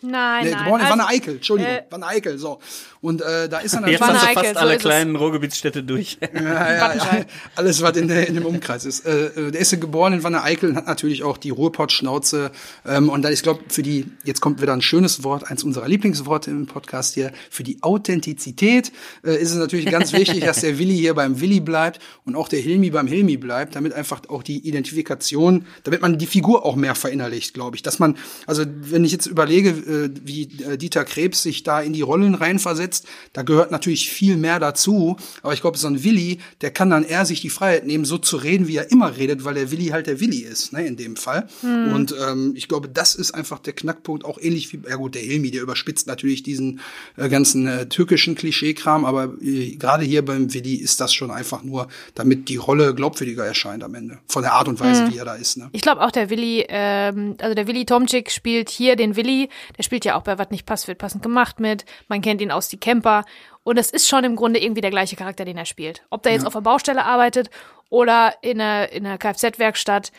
[0.00, 0.64] Nein, Nee, nein.
[0.64, 2.60] geboren in Also, Wanne Eickel, Entschuldigung, äh, Wanne Eickel, so.
[3.00, 4.00] Und äh, da ist er Jetzt natürlich.
[4.00, 4.82] hast du fast so alle ist es.
[4.82, 6.18] kleinen Ruhrgebietsstädte durch.
[6.34, 7.24] Ja, ja, ja,
[7.54, 9.06] alles, was in, der, in dem Umkreis ist.
[9.06, 12.50] Äh, äh, der ist ja geboren in Wanne Eickel und hat natürlich auch die Ruhrpott-Schnauze.
[12.86, 15.88] Ähm, und da ich glaube, für die, jetzt kommt wieder ein schönes Wort, eins unserer
[15.88, 18.92] Lieblingsworte im Podcast hier, für die Authentizität
[19.24, 22.48] äh, ist es natürlich ganz wichtig, dass der Willi hier beim Willi bleibt und auch
[22.48, 26.76] der Hilmi beim Hilmi bleibt, damit einfach auch die Identifikation, damit man die Figur auch
[26.76, 27.82] mehr verinnerlicht, glaube ich.
[27.82, 31.92] Dass man, also wenn ich jetzt überlege, äh, wie äh, Dieter Krebs sich da in
[31.92, 35.16] die Rollen reinversetzt, da gehört natürlich viel mehr dazu.
[35.42, 38.18] Aber ich glaube, so ein Willi, der kann dann eher sich die Freiheit nehmen, so
[38.18, 40.96] zu reden, wie er immer redet, weil der Willi halt der Willi ist, ne, in
[40.96, 41.48] dem Fall.
[41.62, 45.22] Und ähm, ich glaube, das ist einfach der Knackpunkt, auch ähnlich wie, ja gut, der
[45.22, 46.80] Hilmi, der überspitzt natürlich diesen
[47.16, 51.62] äh, ganzen äh, türkischen Klischeekram, aber äh, gerade hier beim Willi ist das schon einfach
[51.62, 54.18] nur, damit die Rolle glaubwürdiger erscheint am Ende.
[54.26, 55.68] Von der Art und Weise, wie er da ist, ne.
[55.72, 59.48] Ich glaube auch der Willi, ähm, also der Willi Tomczyk spielt hier den Willi,
[59.78, 61.86] der spielt ja auch bei Was nicht passt, wird passend gemacht mit.
[62.08, 63.24] Man kennt ihn aus Die Camper.
[63.62, 66.02] Und das ist schon im Grunde irgendwie der gleiche Charakter, den er spielt.
[66.10, 67.48] Ob der jetzt auf der Baustelle arbeitet
[67.88, 70.10] oder in einer, in einer Kfz-Werkstatt,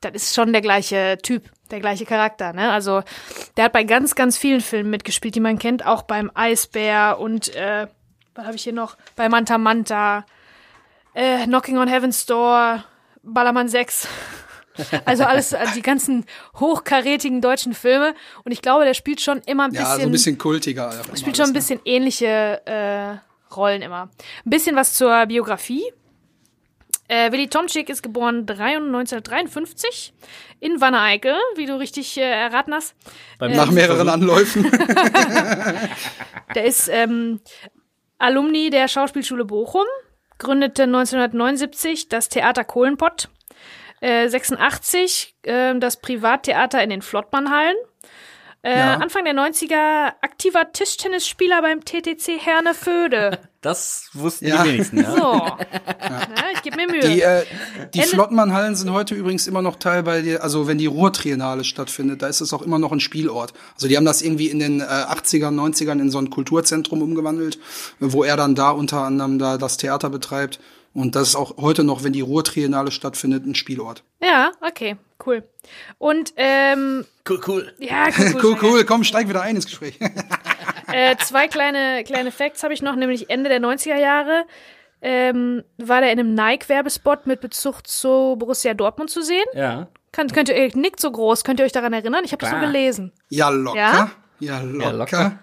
[0.00, 2.52] das ist schon der gleiche Typ, der gleiche Charakter.
[2.52, 2.70] Ne?
[2.70, 3.02] Also
[3.56, 7.54] der hat bei ganz, ganz vielen Filmen mitgespielt, die man kennt, auch beim Eisbär und
[7.54, 7.86] äh,
[8.34, 8.96] was habe ich hier noch?
[9.14, 10.26] Bei Manta Manta,
[11.14, 12.84] äh, Knocking on Heaven's Door,
[13.22, 14.08] Ballermann 6.
[15.04, 16.24] Also alles, also die ganzen
[16.58, 18.14] hochkarätigen deutschen Filme.
[18.44, 20.92] Und ich glaube, der spielt schon immer ein bisschen, Ja, so ein bisschen kultiger.
[21.16, 21.76] spielt schon ein alles, ne?
[21.76, 24.10] bisschen ähnliche äh, Rollen immer.
[24.44, 25.84] Ein bisschen was zur Biografie.
[27.06, 30.14] Äh, Willi Tomczyk ist geboren 3 1953
[30.60, 32.94] in Wanne Eickel, wie du richtig äh, erraten hast.
[33.38, 34.70] Beim Nach mehreren Anläufen.
[36.54, 37.40] Der ist ähm,
[38.18, 39.84] Alumni der Schauspielschule Bochum,
[40.38, 43.28] gründete 1979 das Theater Kohlenpott,
[44.04, 47.76] äh, 86 äh, das Privattheater in den Flottmannhallen.
[48.62, 48.94] Äh, Ja.
[48.94, 53.38] Anfang der 90er aktiver Tischtennisspieler beim TTC Herne-Föhde.
[53.64, 54.62] Das wussten Ja.
[54.62, 55.10] die wenigsten, ja.
[55.10, 55.22] So.
[56.04, 57.00] Ja, ich gebe mir Mühe.
[57.00, 57.44] Die, äh,
[57.94, 62.20] die Flottmannhallen sind heute übrigens immer noch Teil bei der, also wenn die Ruhrtriennale stattfindet,
[62.20, 63.54] da ist es auch immer noch ein Spielort.
[63.74, 67.58] Also die haben das irgendwie in den äh, 80ern, 90ern in so ein Kulturzentrum umgewandelt,
[68.00, 70.60] wo er dann da unter anderem da das Theater betreibt.
[70.94, 74.04] Und das ist auch heute noch, wenn die Ruhrtriennale stattfindet, ein Spielort.
[74.22, 75.42] Ja, okay, cool.
[75.98, 77.72] Und ähm, Cool, cool.
[77.78, 79.98] ja, cool, cool, Cool, cool, komm, steig wieder ein ins Gespräch.
[80.92, 84.44] Äh, zwei kleine, kleine Facts habe ich noch, nämlich Ende der 90er Jahre
[85.02, 89.44] ähm, war der in einem Nike-Werbespot mit Bezug zu Borussia Dortmund zu sehen.
[89.54, 89.88] Ja.
[90.12, 92.22] Könnt, könnt ihr, nickt so groß, könnt ihr euch daran erinnern?
[92.24, 92.66] Ich habe das so Klar.
[92.70, 93.10] gelesen.
[93.28, 93.76] Ja, locker.
[93.78, 94.10] Ja?
[94.38, 94.84] Ja, locker.
[94.84, 95.38] Ja, locker.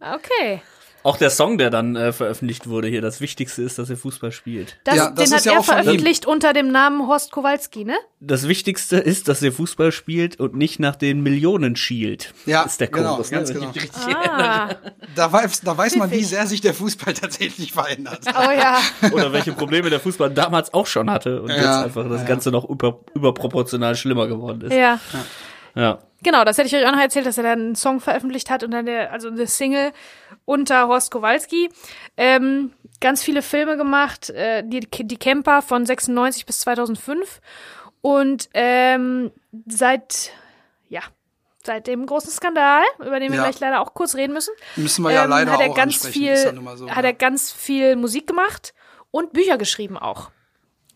[0.00, 0.62] Okay.
[1.04, 4.32] Auch der Song, der dann äh, veröffentlicht wurde hier, das Wichtigste ist, dass er Fußball
[4.32, 4.76] spielt.
[4.84, 7.94] Das, Ja, das den hat ist ja er veröffentlicht unter dem Namen Horst Kowalski, ne?
[8.20, 12.34] Das Wichtigste ist, dass er Fußball spielt und nicht nach den Millionen schielt.
[12.46, 13.60] Ja, ist der genau, ganz ne?
[13.60, 13.92] Wenn genau.
[13.94, 14.70] Ah,
[15.14, 18.20] Da weiß, da weiß man, wie sehr sich der Fußball tatsächlich verändert.
[18.26, 18.78] oh ja.
[19.12, 22.50] Oder welche Probleme der Fußball damals auch schon hatte und Ja, jetzt einfach das Ganze
[22.50, 24.74] noch über, überproportional schlimmer geworden ist.
[24.74, 24.98] Ja.
[25.74, 25.98] Ja.
[26.22, 28.64] Genau, das hätte ich euch auch noch erzählt, dass er dann einen Song veröffentlicht hat
[28.64, 29.92] und dann der, also eine Single
[30.44, 31.68] unter Horst Kowalski.
[32.16, 37.40] Ähm, ganz viele Filme gemacht, äh, die, die Camper von 96 bis 2005
[38.00, 39.30] und ähm,
[39.66, 40.32] seit,
[40.88, 41.02] ja,
[41.64, 43.44] seit dem großen Skandal, über den wir Ja.
[43.44, 46.04] gleich leider auch kurz reden müssen, Müssen wir ja ähm, leider hat er auch ganz
[46.04, 47.10] viel, so, hat ja.
[47.10, 48.74] er ganz viel Musik gemacht
[49.12, 50.30] und Bücher geschrieben auch.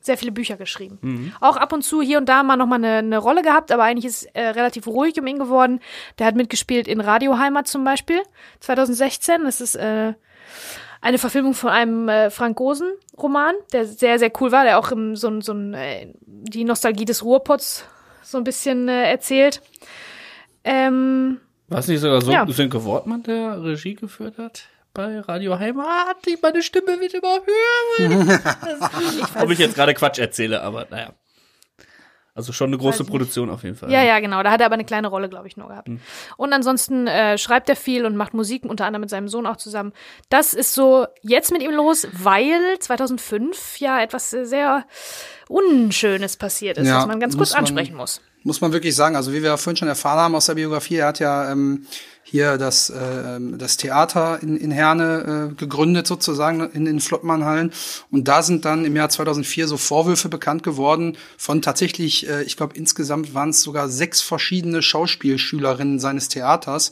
[0.02, 0.98] Sehr viele Bücher geschrieben.
[1.00, 1.32] Mhm.
[1.40, 4.04] Auch ab und zu hier und da mal nochmal eine, eine Rolle gehabt, aber eigentlich
[4.04, 5.80] ist äh, relativ ruhig um ihn geworden.
[6.18, 8.20] Der hat mitgespielt in Radioheimat zum Beispiel,
[8.60, 9.44] 2016.
[9.44, 10.14] Das ist äh,
[11.00, 15.14] eine Verfilmung von einem äh, Frank Gosen-Roman, der sehr, sehr cool war, der auch im,
[15.16, 17.84] so, so äh, die Nostalgie des Ruhrpots
[18.22, 19.62] so ein bisschen äh, erzählt.
[20.64, 22.46] Ähm, War es nicht sogar so, Ja.
[22.48, 24.64] Sönke Wortmann, der Regie geführt hat?
[24.94, 28.40] Bei Radio Heimat, die meine Stimme wird immer höher.
[29.42, 31.14] Ob ich jetzt gerade Quatsch erzähle, aber naja.
[32.34, 33.90] Also schon eine große Produktion auf jeden Fall.
[33.90, 34.42] Ja, ja, genau.
[34.42, 35.88] Da hat er aber eine kleine Rolle, glaube ich, nur gehabt.
[35.88, 36.00] Hm.
[36.38, 39.56] Und ansonsten äh, schreibt er viel und macht Musik, unter anderem mit seinem Sohn auch
[39.56, 39.92] zusammen.
[40.30, 44.86] Das ist so jetzt mit ihm los, weil 2005 ja etwas sehr
[45.48, 48.22] Unschönes passiert ist, Ja, was man ganz kurz man- ansprechen muss.
[48.44, 49.14] Muss man wirklich sagen.
[49.14, 51.86] Also wie wir ja vorhin schon erfahren haben aus der Biografie, er hat ja ähm,
[52.32, 57.72] hier das, äh, das Theater in, in Herne äh, gegründet sozusagen in den Flottmannhallen.
[58.10, 62.56] Und da sind dann im Jahr 2004 so Vorwürfe bekannt geworden von tatsächlich, äh, ich
[62.56, 66.90] glaube insgesamt waren es sogar sechs verschiedene Schauspielschülerinnen seines Theaters,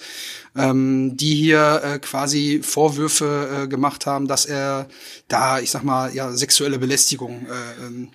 [0.54, 4.88] ähm, die hier äh, quasi Vorwürfe äh, gemacht haben, dass er
[5.28, 8.08] da, ich sag mal, ja sexuelle Belästigung äh, ähm,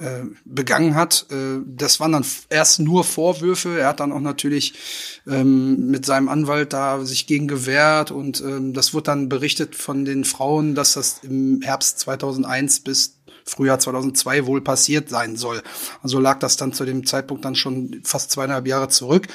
[0.00, 1.26] äh, begangen hat.
[1.30, 3.78] Äh, das waren dann erst nur Vorwürfe.
[3.78, 4.74] Er hat dann auch natürlich
[5.26, 10.04] ähm, mit seinem Anwalt da sich gegen gewehrt und ähm, das wurde dann berichtet von
[10.04, 15.62] den Frauen, dass das im Herbst 2001 bis Frühjahr 2002 wohl passiert sein soll.
[16.02, 19.26] Also lag das dann zu dem Zeitpunkt dann schon fast zweieinhalb Jahre zurück.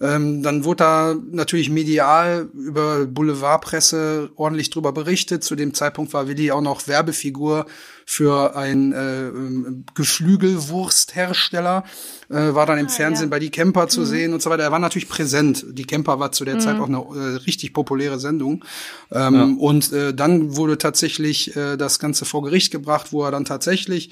[0.00, 5.42] Ähm, dann wurde da natürlich medial über Boulevardpresse ordentlich drüber berichtet.
[5.42, 7.66] Zu dem Zeitpunkt war Willi auch noch Werbefigur
[8.12, 11.84] für ein äh, ähm, Geflügelwursthersteller,
[12.28, 13.30] äh, war dann im Fernsehen ja.
[13.30, 14.64] bei Die Camper zu sehen und so weiter.
[14.64, 15.64] Er war natürlich präsent.
[15.70, 18.66] Die Camper war zu der Zeit auch eine äh, richtig populäre Sendung.
[19.10, 23.46] Ähm, Und äh, dann wurde tatsächlich äh, das Ganze vor Gericht gebracht, wo er dann
[23.46, 24.10] tatsächlich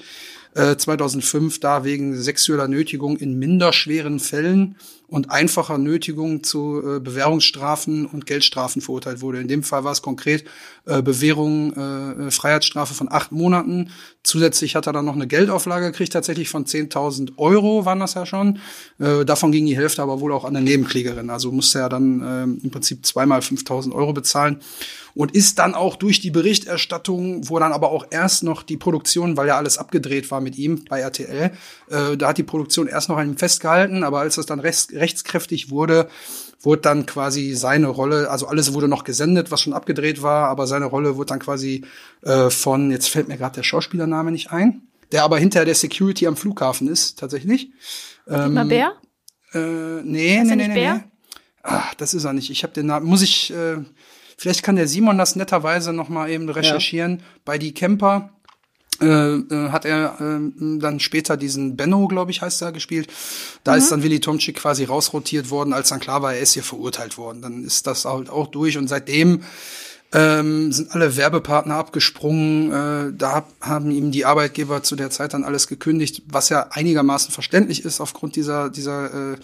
[0.53, 4.75] äh, 2005 da wegen sexueller Nötigung in minderschweren Fällen
[5.07, 9.41] und einfacher Nötigung zu äh, Bewährungsstrafen und Geldstrafen verurteilt wurde.
[9.41, 10.45] In dem Fall war es konkret
[10.85, 13.91] äh, Bewährung, äh, Freiheitsstrafe von acht Monaten.
[14.23, 18.25] Zusätzlich hat er dann noch eine Geldauflage gekriegt, tatsächlich von 10.000 Euro waren das ja
[18.25, 18.59] schon.
[18.99, 21.29] Äh, davon ging die Hälfte aber wohl auch an der Nebenklägerin.
[21.29, 24.61] Also musste er dann äh, im Prinzip zweimal 5.000 Euro bezahlen
[25.13, 29.37] und ist dann auch durch die Berichterstattung, wo dann aber auch erst noch die Produktion,
[29.37, 31.51] weil ja alles abgedreht war mit ihm bei RTL,
[31.89, 34.89] äh, da hat die Produktion erst noch an ihm festgehalten, aber als das dann rechts,
[34.93, 36.09] rechtskräftig wurde,
[36.61, 40.67] wurde dann quasi seine Rolle, also alles wurde noch gesendet, was schon abgedreht war, aber
[40.67, 41.83] seine Rolle wurde dann quasi
[42.21, 46.27] äh, von, jetzt fällt mir gerade der Schauspielername nicht ein, der aber hinter der Security
[46.27, 47.71] am Flughafen ist, tatsächlich.
[48.27, 48.93] Dietmar Bär?
[49.53, 50.93] Äh, nee, nee, nee, nee, Bär?
[50.95, 51.03] nee.
[51.63, 52.49] Ah, das ist er nicht.
[52.49, 53.05] Ich habe den Namen.
[53.05, 53.53] Muss ich.
[53.53, 53.77] Äh,
[54.41, 57.21] vielleicht kann der Simon das netterweise noch mal eben recherchieren.
[57.45, 58.31] Bei die Camper
[58.99, 63.07] äh, äh, hat er äh, dann später diesen Benno, glaube ich, heißt er, gespielt.
[63.63, 66.63] Da ist dann Willy Tomczyk quasi rausrotiert worden, als dann klar war, er ist hier
[66.63, 67.43] verurteilt worden.
[67.43, 69.43] Dann ist das halt auch durch und seitdem
[70.11, 72.71] ähm, sind alle Werbepartner abgesprungen.
[72.71, 76.67] Äh, da hab, haben ihm die Arbeitgeber zu der Zeit dann alles gekündigt, was ja
[76.71, 79.37] einigermaßen verständlich ist aufgrund dieser dieser äh,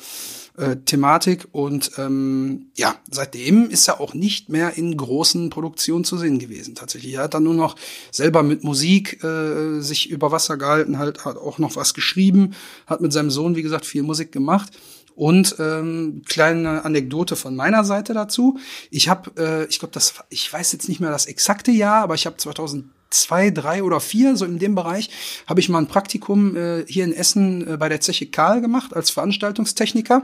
[0.58, 1.48] äh, Thematik.
[1.52, 6.76] Und ähm, ja, seitdem ist er auch nicht mehr in großen Produktionen zu sehen gewesen.
[6.76, 7.76] Tatsächlich, er hat dann nur noch
[8.12, 12.54] selber mit Musik äh, sich über Wasser gehalten, halt hat auch noch was geschrieben,
[12.86, 14.72] hat mit seinem Sohn, wie gesagt, viel Musik gemacht.
[15.18, 18.60] Und ähm, kleine Anekdote von meiner Seite dazu.
[18.92, 22.14] Ich habe, äh, ich glaube, das, ich weiß jetzt nicht mehr das exakte Jahr, aber
[22.14, 25.10] ich habe 2002, drei oder vier, so in dem Bereich,
[25.48, 28.96] habe ich mal ein Praktikum äh, hier in Essen äh, bei der Zeche Karl gemacht
[28.96, 30.22] als Veranstaltungstechniker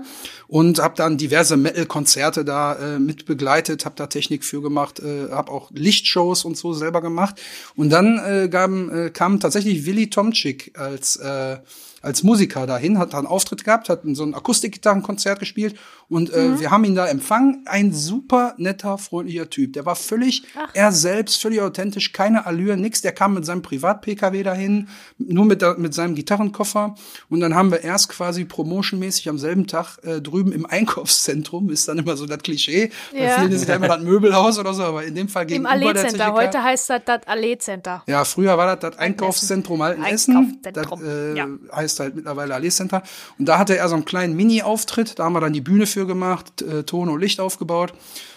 [0.48, 5.32] und habe dann diverse Metal-Konzerte da äh, mit begleitet, habe da Technik für gemacht, äh,
[5.32, 7.42] habe auch Lichtshows und so selber gemacht.
[7.76, 11.58] Und dann äh, gaben, äh, kam tatsächlich Willy Tomczyk als äh,
[12.04, 15.80] als Musiker dahin, hat da einen Auftritt gehabt, hat so ein Akustikgitarrenkonzert gespielt
[16.10, 17.64] und äh, wir haben ihn da empfangen.
[17.66, 19.74] Ein super netter, freundlicher Typ.
[19.74, 20.44] Der war völlig
[20.74, 23.02] er selbst, völlig authentisch, keine Allüre, nix.
[23.02, 24.88] Der kam mit seinem Privat-PKW dahin,
[25.18, 26.96] nur mit, mit seinem Gitarrenkoffer.
[27.30, 31.88] Und dann haben wir erst quasi promotionmäßig am selben Tag äh, drüben im Einkaufszentrum, ist
[31.88, 32.92] dann immer so das Klischee.
[33.12, 33.40] Bei Ja.
[33.40, 36.04] vielen ist ja immer das Möbelhaus oder so, aber in dem Fall Im gegenüber der
[36.04, 36.34] Allee-Center.
[36.34, 38.04] Heute heißt das das Allee-Center.
[38.08, 40.60] ja, früher war das das Einkaufszentrum Altenessen.
[40.62, 41.48] Das Einkaufszentrum, äh, ja.
[41.76, 43.04] heißt halt mittlerweile Allee Center.
[43.40, 45.18] Und da hatte er so einen kleinen Mini-Auftritt.
[45.20, 47.94] Da haben wir dann die Bühne für gemacht, äh, Ton und Licht aufgebaut.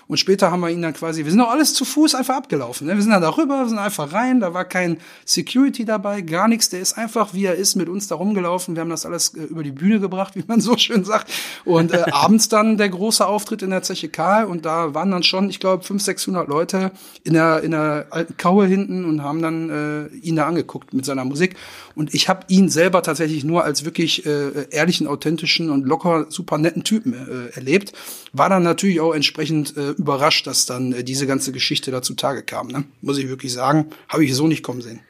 [0.09, 2.87] Und später haben wir ihn dann quasi, wir sind auch alles zu Fuß einfach abgelaufen.
[2.87, 2.95] Ne?
[2.95, 6.69] Wir sind dann darüber, wir sind einfach rein, da war kein Security dabei, gar nichts.
[6.69, 8.77] Der ist einfach, wie er ist, mit uns da rumgelaufen.
[8.77, 11.33] Wir haben das alles äh, über die Bühne gebracht, wie man so schön sagt.
[11.65, 14.45] Und äh, abends dann der große Auftritt in der Zeche Karl.
[14.45, 16.93] Und da waren dann schon, ich glaube, 500, 600 Leute
[17.25, 21.05] in der, in der alten Kaue hinten und haben dann äh, ihn da angeguckt mit
[21.05, 21.57] seiner Musik.
[21.97, 26.59] Und ich habe ihn selber tatsächlich nur als wirklich äh, ehrlichen, authentischen und locker super
[26.59, 27.93] netten Typen äh, erlebt.
[28.33, 32.43] War dann natürlich auch entsprechend äh, überrascht, dass dann äh, diese ganze Geschichte da zutage
[32.43, 32.69] kam.
[32.69, 32.85] Ne?
[33.01, 35.01] Muss ich wirklich sagen, habe ich so nicht kommen sehen.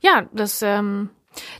[0.00, 1.10] Ja, das, ähm,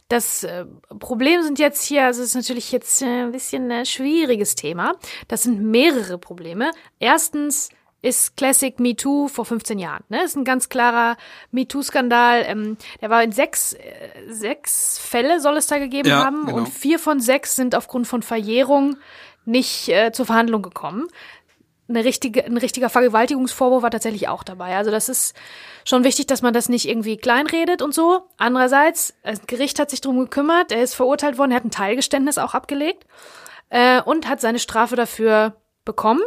[0.09, 0.65] das äh,
[0.99, 4.95] Problem sind jetzt hier, also es ist natürlich jetzt äh, ein bisschen ein schwieriges Thema.
[5.27, 6.71] Das sind mehrere Probleme.
[7.01, 7.71] Erstens,
[8.01, 10.05] ist Classic Me Too vor 15 Jahren.
[10.09, 10.23] Ne?
[10.23, 11.17] Ist ein ganz klarer
[11.51, 12.45] MeToo-Skandal.
[12.47, 13.79] Ähm, der war in sechs, äh,
[14.29, 16.59] sechs Fälle soll es da gegeben Ja, haben genau.
[16.59, 18.97] und vier von sechs sind aufgrund von Verjährung
[19.49, 21.09] nicht äh, zur Verhandlung gekommen.
[21.89, 24.77] Eine richtige, ein richtiger Vergewaltigungsvorwurf war tatsächlich auch dabei.
[24.77, 25.35] Also das ist
[25.87, 28.29] schon wichtig, dass man das nicht irgendwie kleinredet und so.
[28.37, 32.37] Andererseits, das Gericht hat sich drum gekümmert, er ist verurteilt worden, er hat ein Teilgeständnis
[32.37, 33.07] auch abgelegt
[33.71, 36.21] äh, und hat seine Strafe dafür bekommen.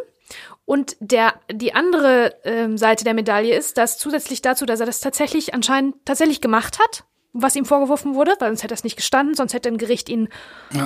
[0.65, 4.99] Und der, die andere ähm, Seite der Medaille ist, dass zusätzlich dazu, dass er das
[4.99, 7.03] tatsächlich anscheinend tatsächlich gemacht hat,
[7.33, 10.09] was ihm vorgeworfen wurde, weil sonst hätte er es nicht gestanden, sonst hätte ein Gericht
[10.09, 10.27] ihn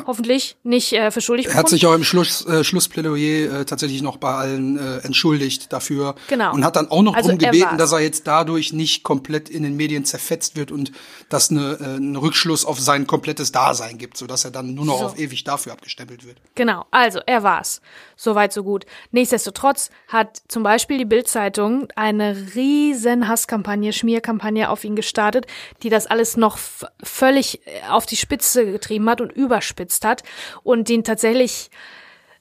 [0.05, 1.69] hoffentlich nicht äh, für schuldig Er hat befunden.
[1.71, 6.15] sich auch im Schluss, äh, Schlussplädoyer äh, tatsächlich noch bei allen äh, entschuldigt dafür.
[6.27, 6.53] Genau.
[6.53, 9.49] Und hat dann auch noch Also drum er gebeten, dass er jetzt dadurch nicht komplett
[9.49, 10.91] in den Medien zerfetzt wird und
[11.29, 14.99] dass eine, äh, einen Rückschluss auf sein komplettes Dasein gibt, sodass er dann nur noch
[14.99, 15.05] So.
[15.05, 16.37] auf ewig dafür abgestempelt wird.
[16.55, 17.81] Genau, also er war's.
[18.17, 18.85] Soweit, so gut.
[19.11, 25.47] Nichtsdestotrotz hat zum Beispiel die Bild-Zeitung eine riesen Hasskampagne, Schmierkampagne auf ihn gestartet,
[25.83, 26.57] die das alles noch
[27.03, 30.23] völlig äh, auf die Spitze getrieben hat und überspitzt hat
[30.63, 31.69] und ihn tatsächlich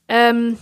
[0.09, 0.59] ähm,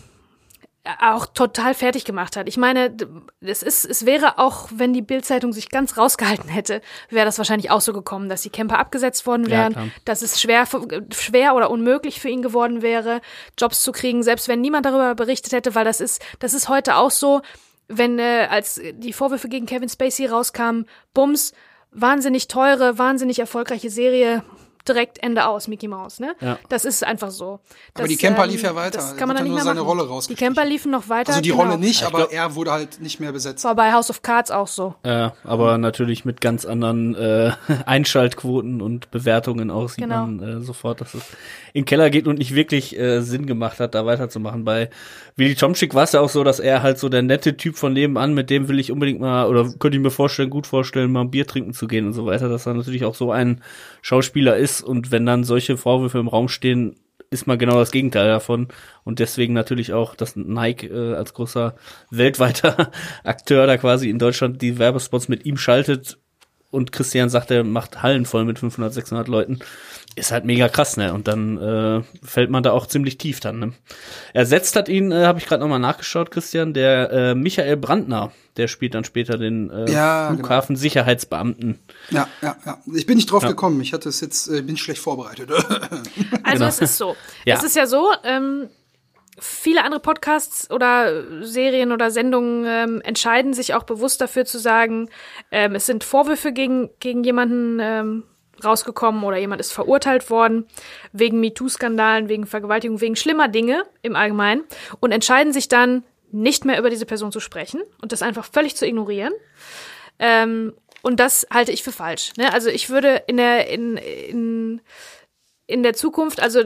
[1.01, 2.49] auch total fertig gemacht hat.
[2.49, 2.93] Ich meine,
[3.41, 7.71] es ist, es wäre auch, wenn die Bild-Zeitung sich ganz rausgehalten hätte, wäre das wahrscheinlich
[7.71, 9.89] auch so gekommen, dass die Camper abgesetzt worden Ja, wären, klar.
[10.05, 13.21] dass es schwer, für- schwer oder unmöglich für ihn geworden wäre,
[13.57, 16.97] Jobs zu kriegen, selbst wenn niemand darüber berichtet hätte, weil das ist, das ist heute
[16.97, 17.43] auch so,
[17.87, 21.53] wenn äh, als die Vorwürfe gegen Kevin Spacey rauskamen, Bums,
[21.93, 24.43] wahnsinnig teure, wahnsinnig erfolgreiche Serie,
[24.89, 26.35] direkt Ende aus, Mickey Mouse, ne?
[26.41, 26.59] Ja.
[26.69, 27.61] Das ist einfach so.
[27.95, 28.99] Aber Das, die Camper ähm, lief ja weiter.
[28.99, 29.89] Das kann man dann ja nicht nur mehr seine machen.
[29.89, 30.55] Rolle Die rausgestrichen.
[30.55, 31.31] Camper liefen noch weiter.
[31.31, 31.63] Also die genau.
[31.63, 33.65] Rolle nicht, ich aber glaub- er wurde halt nicht mehr besetzt.
[33.65, 34.95] War bei House of Cards auch so.
[35.03, 37.53] Äh, aber natürlich mit ganz anderen äh,
[37.87, 40.27] Einschaltquoten und Bewertungen auch sieht Genau.
[40.27, 41.23] man äh, sofort, dass es
[41.73, 44.65] in den Keller geht und nicht wirklich äh, Sinn gemacht hat, da weiterzumachen.
[44.65, 44.91] Bei
[45.37, 47.93] Willy Tomczyk war es ja auch so, dass er halt so der nette Typ von
[47.93, 51.21] nebenan, mit dem will ich unbedingt mal, oder könnte ich mir vorstellen, gut vorstellen, mal
[51.23, 53.63] ein Bier trinken zu gehen und so weiter, dass er natürlich auch so ein
[54.03, 56.97] Schauspieler ist und wenn dann solche Vorwürfe im Raum stehen,
[57.31, 58.69] ist mal genau das Gegenteil davon.
[59.05, 61.75] Und deswegen natürlich auch, dass Nike äh, als großer
[62.11, 62.91] weltweiter
[63.25, 66.19] Akteur da quasi in Deutschland die Werbespots mit ihm schaltet
[66.73, 69.61] und Christian sagt, er macht Hallen voll mit 500, 600 Leuten,
[70.17, 71.15] ist halt mega krass, ne?
[71.15, 73.59] Und dann äh, fällt man da auch ziemlich tief dann.
[73.61, 73.73] Ne?
[74.35, 78.69] Ersetzt hat ihn, äh, habe ich gerade nochmal nachgeschaut, Christian, der äh, Michael Brandner, der
[78.69, 80.39] spielt dann später den äh, Ja, genau.
[80.41, 81.79] Flughafen-Sicherheitsbeamten.
[82.11, 82.79] Ja, ja, ja.
[82.95, 83.49] Ich bin nicht drauf Ja.
[83.51, 83.81] gekommen.
[83.81, 85.51] Ich hatte es jetzt, äh, bin schlecht vorbereitet.
[86.45, 86.67] Also Genau.
[86.67, 87.17] es ist so.
[87.47, 87.57] Ja.
[87.57, 88.69] Es ist ja so, ähm,
[89.43, 95.09] viele andere Podcasts oder Serien oder Sendungen ähm, entscheiden sich auch bewusst dafür zu sagen,
[95.51, 98.25] ähm, es sind Vorwürfe gegen, gegen jemanden ähm,
[98.65, 100.67] rausgekommen oder jemand ist verurteilt worden
[101.13, 104.65] wegen MeToo-Skandalen, wegen Vergewaltigung, wegen schlimmer Dinge im Allgemeinen
[105.01, 108.77] und entscheiden sich dann nicht mehr über diese Person zu sprechen und das einfach völlig
[108.77, 109.33] zu ignorieren.
[110.19, 112.33] Ähm, und das halte ich für falsch.
[112.37, 112.53] Ne?
[112.53, 114.81] Also ich würde in der in, in
[115.67, 116.65] in der Zukunft, also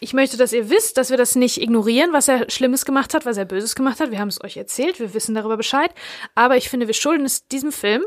[0.00, 3.26] ich möchte, dass ihr wisst, dass wir das nicht ignorieren, was er Schlimmes gemacht hat,
[3.26, 4.10] was er Böses gemacht hat.
[4.10, 5.92] Wir haben es euch erzählt, wir wissen darüber Bescheid.
[6.34, 8.02] Aber ich finde, wir schulden es diesem Film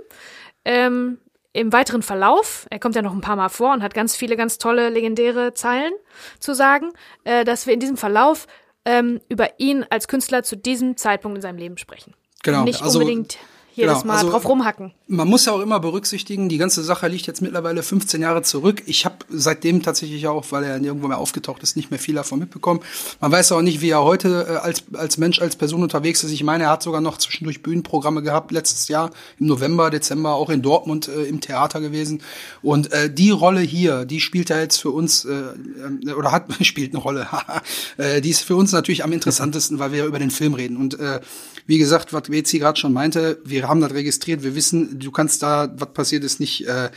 [0.65, 1.19] ähm,
[1.53, 4.35] im weiteren Verlauf, er kommt ja noch ein paar Mal vor und hat ganz viele
[4.35, 5.93] ganz tolle, legendäre Zeilen
[6.39, 6.91] zu sagen,
[7.23, 8.47] äh, dass wir in diesem Verlauf
[8.83, 12.13] ähm, über ihn als Künstler zu diesem Zeitpunkt in seinem Leben sprechen.
[12.43, 13.37] Genau, nicht also- unbedingt
[13.75, 14.91] jedes genau, Mal also- drauf rumhacken.
[15.07, 18.81] Man muss ja auch immer berücksichtigen, die ganze Sache liegt jetzt mittlerweile 15 Jahre zurück.
[18.87, 22.39] Ich habe seitdem tatsächlich auch, weil er irgendwo mehr aufgetaucht ist, nicht mehr viel davon
[22.39, 22.79] mitbekommen.
[23.21, 26.31] Man weiß auch nicht, wie er heute äh, als, als Mensch, als Person unterwegs ist.
[26.31, 30.49] Ich meine, er hat sogar noch zwischendurch Bühnenprogramme gehabt, letztes Jahr im November, Dezember, auch
[30.49, 32.21] in Dortmund äh, im Theater gewesen.
[32.61, 36.45] Und äh, die Rolle hier, die spielt er jetzt für uns, äh, äh, oder hat
[36.61, 37.27] spielt eine Rolle,
[37.97, 40.77] äh, die ist für uns natürlich am interessantesten, weil wir ja über den Film reden.
[40.77, 41.19] Und äh,
[41.67, 45.41] wie gesagt, was Bezi gerade schon meinte, wir haben das registriert, wir wissen, du kannst
[45.41, 46.89] da, was passiert ist, nicht, äh,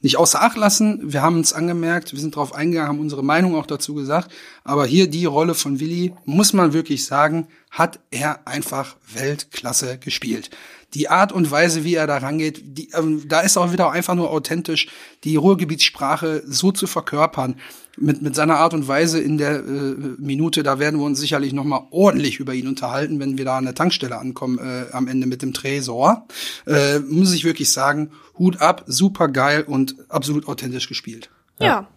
[0.00, 1.12] nicht außer Acht lassen.
[1.12, 4.32] Wir haben uns angemerkt, wir sind drauf eingegangen, haben unsere Meinung auch dazu gesagt.
[4.64, 10.50] Aber hier die Rolle von Willi, muss man wirklich sagen, hat er einfach Weltklasse gespielt.
[10.94, 14.14] Die Art und Weise, wie er da rangeht, die, ähm, da ist auch wieder einfach
[14.14, 14.88] nur authentisch,
[15.24, 17.56] die Ruhrgebietssprache so zu verkörpern,
[17.96, 21.52] mit, mit seiner Art und Weise in der äh, Minute, da werden wir uns sicherlich
[21.52, 25.08] noch mal ordentlich über ihn unterhalten, wenn wir da an der Tankstelle ankommen, äh, am
[25.08, 26.26] Ende mit dem Tresor.
[26.66, 31.30] Äh, muss ich wirklich sagen, Hut ab, super geil und absolut authentisch gespielt.
[31.60, 31.88] ja.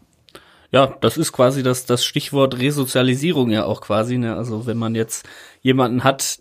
[0.70, 4.18] Ja, das ist quasi das, das Stichwort Resozialisierung ja auch quasi.
[4.18, 4.36] Ne?
[4.36, 5.26] Also wenn man jetzt
[5.62, 6.40] jemanden hat,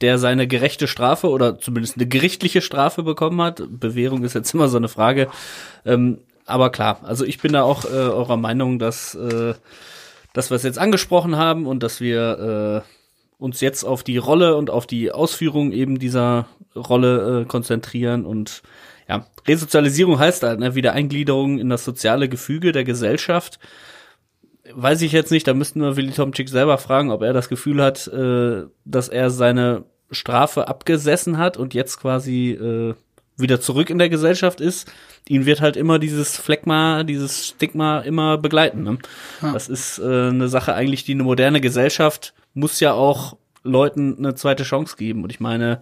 [0.00, 4.68] der seine gerechte Strafe oder zumindest eine gerichtliche Strafe bekommen hat, Bewährung ist jetzt immer
[4.68, 5.28] so eine Frage.
[5.84, 9.54] Ähm, aber klar, also ich bin da auch äh, eurer Meinung, dass, äh,
[10.32, 14.56] dass wir es jetzt angesprochen haben und dass wir äh, uns jetzt auf die Rolle
[14.56, 18.62] und auf die Ausführung eben dieser Rolle äh, konzentrieren und
[19.08, 23.58] ja, Resozialisierung heißt halt, ne, wieder Eingliederung in das soziale Gefüge der Gesellschaft.
[24.74, 27.82] Weiß ich jetzt nicht, da müssten wir Willy Tomczyk selber fragen, ob er das Gefühl
[27.82, 32.94] hat, äh, dass er seine Strafe abgesessen hat und jetzt quasi äh,
[33.36, 34.90] wieder zurück in der Gesellschaft ist.
[35.28, 38.82] Ihn wird halt immer dieses Phlegma, dieses Stigma immer begleiten.
[38.82, 38.98] Ne?
[39.42, 39.52] Ja.
[39.52, 44.34] Das ist äh, eine Sache eigentlich, die eine moderne Gesellschaft muss ja auch Leuten eine
[44.34, 45.22] zweite Chance geben.
[45.22, 45.80] Und ich meine,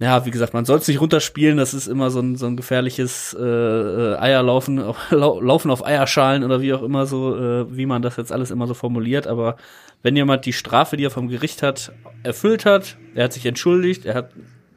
[0.00, 2.56] ja, wie gesagt, man soll es nicht runterspielen, das ist immer so ein, so ein
[2.56, 4.78] gefährliches äh, äh Eierlaufen,
[5.10, 8.66] Laufen auf Eierschalen oder wie auch immer so, äh, wie man das jetzt alles immer
[8.66, 9.26] so formuliert.
[9.26, 9.56] Aber
[10.02, 11.92] wenn jemand die Strafe, die er vom Gericht hat,
[12.22, 14.30] erfüllt hat, er hat sich entschuldigt, er hat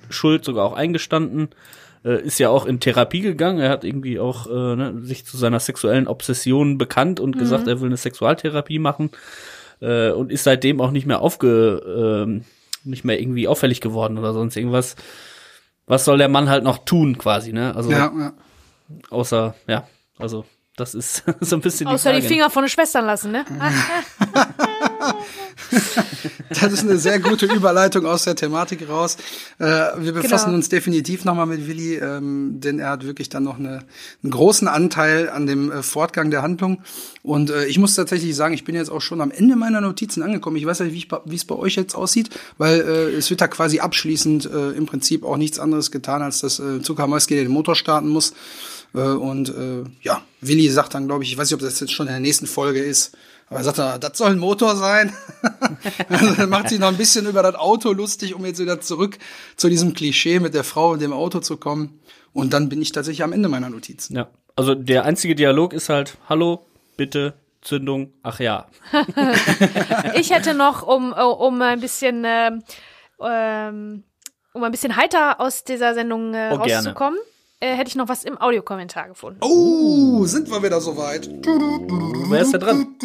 [0.10, 1.48] Schuld sogar auch eingestanden,
[2.04, 5.38] äh, ist ja auch in Therapie gegangen, er hat irgendwie auch äh, ne, sich zu
[5.38, 7.40] seiner sexuellen Obsession bekannt und mhm.
[7.40, 9.10] gesagt, er will eine Sexualtherapie machen
[9.80, 12.28] äh, und ist seitdem auch nicht mehr aufge...
[12.42, 14.96] Äh, nicht mehr irgendwie auffällig geworden oder sonst irgendwas.
[15.86, 17.76] Was soll der Mann halt noch tun, quasi, ne?
[17.76, 18.34] Also, ja, ja.
[19.10, 22.70] außer, ja, also, das ist so ein bisschen die Außer die, die Finger von den
[22.70, 23.46] Schwestern lassen, ne?
[26.50, 29.18] das ist eine sehr gute Überleitung aus der Thematik raus.
[29.60, 29.66] Äh,
[29.98, 30.58] wir befassen genau.
[30.58, 33.84] uns definitiv nochmal mit Willi, ähm, denn er hat wirklich dann noch eine,
[34.24, 36.82] einen großen Anteil an dem äh, Fortgang der Handlung.
[37.22, 40.24] Und äh, ich muss tatsächlich sagen, ich bin jetzt auch schon am Ende meiner Notizen
[40.24, 40.58] angekommen.
[40.58, 44.46] Ich weiß nicht, wie es bei euch jetzt aussieht, weil es wird da quasi abschließend
[44.46, 48.34] im Prinzip auch nichts anderes getan, als dass äh, Zuckermäuske den Motor starten muss.
[48.94, 49.52] Und
[50.02, 52.20] ja, Willi sagt dann, glaube ich, ich weiß nicht, ob das jetzt schon in der
[52.20, 53.18] nächsten Folge ist,
[53.54, 55.14] aber er sagt dann, das soll ein Motor sein.
[56.10, 59.20] also er macht sich noch ein bisschen über das Auto lustig, um jetzt wieder zurück
[59.56, 62.00] zu diesem Klischee mit der Frau und dem Auto zu kommen.
[62.34, 64.16] Und dann bin ich tatsächlich am Ende meiner Notizen.
[64.16, 66.66] Ja, also der einzige Dialog ist halt, hallo,
[66.98, 68.66] bitte, Zündung, ach ja.
[70.16, 72.64] ich hätte noch, um, um ein bisschen, ähm,
[73.22, 74.04] ähm,
[74.54, 77.20] um ein bisschen heiter aus dieser Sendung äh, oh, rauszukommen.
[77.20, 77.33] Gerne
[77.64, 79.40] äh, hätte ich noch was im Audiokommentar gefunden.
[79.42, 81.30] Oh, sind wir wieder soweit?
[81.30, 82.96] Wer ist da dran?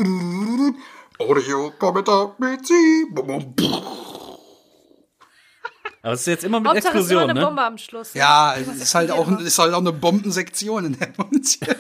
[1.19, 3.07] Audiokommentar mit Sie.
[6.03, 7.47] Aber es ist jetzt immer mit Hauptsache Explosion, ist immer eine ne?
[7.47, 8.15] Bombe am Schluss.
[8.15, 11.69] Ja, es ist halt, auch, ist halt auch eine Bombensektion in der Muntion.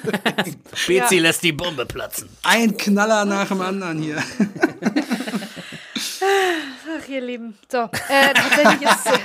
[0.86, 1.22] Bezi ja.
[1.22, 2.28] lässt die Bombe platzen.
[2.42, 4.22] Ein Knaller nach dem anderen hier.
[6.20, 7.58] Ach, ihr Lieben.
[7.70, 9.18] So, äh, tatsächlich ist äh,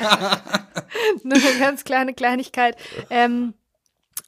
[1.23, 2.75] nur eine ganz kleine Kleinigkeit.
[3.09, 3.53] Ähm,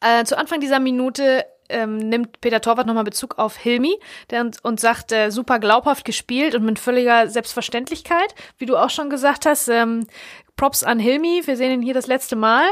[0.01, 3.97] äh, zu Anfang dieser Minute ähm, nimmt Peter Torwart nochmal Bezug auf Hilmi
[4.29, 8.89] der und, und sagt, äh, super glaubhaft gespielt und mit völliger Selbstverständlichkeit, wie du auch
[8.89, 9.67] schon gesagt hast.
[9.67, 10.07] Ähm,
[10.57, 12.65] Props an Hilmi, wir sehen ihn hier das letzte Mal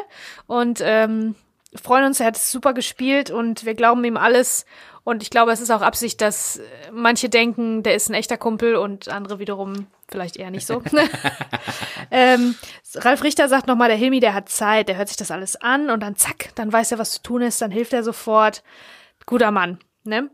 [0.47, 1.35] und ähm,
[1.75, 4.65] freuen uns, er hat es super gespielt und wir glauben ihm alles
[5.03, 8.37] und ich glaube, es ist auch Absicht, dass äh, manche denken, der ist ein echter
[8.37, 10.81] Kumpel und andere wiederum vielleicht eher nicht so.
[12.11, 12.55] ähm,
[12.95, 15.89] Ralf Richter sagt nochmal, der Hilmi, der hat Zeit, der hört sich das alles an
[15.89, 18.63] und dann zack, dann weiß er, was zu tun ist, dann hilft er sofort.
[19.25, 19.79] Guter Mann.
[20.05, 20.29] Ne?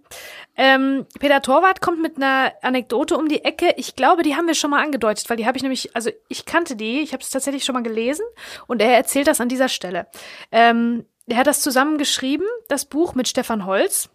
[0.58, 3.76] Ähm, Peter Torwart kommt mit einer Anekdote um die Ecke.
[3.78, 6.46] Ich glaube, die haben wir schon mal angedeutet, weil die habe ich nämlich, also ich
[6.46, 8.26] kannte die, ich habe es tatsächlich schon mal gelesen
[8.66, 10.08] und er erzählt das an dieser Stelle.
[10.52, 14.10] Ähm, er hat das zusammengeschrieben, das Buch mit Stefan Holz.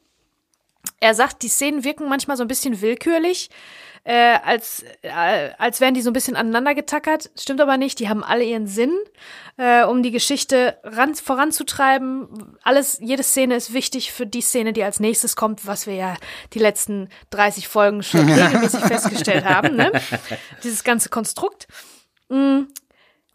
[1.00, 3.50] Er sagt, die Szenen wirken manchmal so ein bisschen willkürlich,
[4.04, 7.30] äh, als, äh, als wären die so ein bisschen aneinander getackert.
[7.38, 8.92] Stimmt aber nicht, die haben alle ihren Sinn,
[9.56, 12.56] äh, um die Geschichte ran, voranzutreiben.
[12.62, 16.16] Alles, jede Szene ist wichtig für die Szene, die als nächstes kommt, was wir ja
[16.52, 19.76] die letzten 30 Folgen schon regelmäßig festgestellt haben.
[19.76, 19.90] Ne?
[20.62, 21.66] Dieses ganze Konstrukt.
[22.28, 22.64] Mm.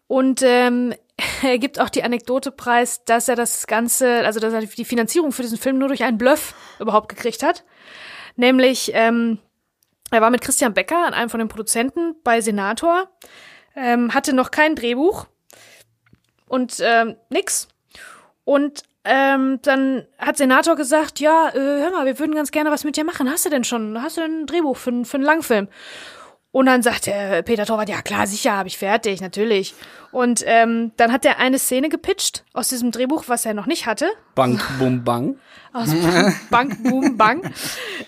[0.08, 0.94] Und ähm,
[1.42, 5.32] er gibt auch die Anekdote preis, dass er das Ganze, also dass er die Finanzierung
[5.32, 7.64] für diesen Film nur durch einen Bluff überhaupt gekriegt hat.
[8.36, 9.40] Nämlich, ähm,
[10.12, 13.10] er war mit Christian Becker, einem von den Produzenten, bei Senator,
[13.76, 15.28] ähm, hatte noch kein Drehbuch
[16.48, 17.68] und ähm, nix.
[18.44, 22.84] Und ähm, dann hat Senator gesagt, ja, äh, hör mal, wir würden ganz gerne was
[22.84, 23.30] mit dir machen.
[23.30, 25.68] Hast du denn schon, hast du denn ein Drehbuch für, für einen Langfilm?
[26.52, 29.76] Und dann sagt der Peter Torwart, ja klar, sicher, habe ich fertig, natürlich.
[30.12, 33.86] Und ähm, dann hat er eine Szene gepitcht aus diesem Drehbuch, was er noch nicht
[33.86, 34.10] hatte.
[34.34, 35.38] Bank, bum, bang.
[35.74, 37.54] Aus Bank, Bank boom, bang.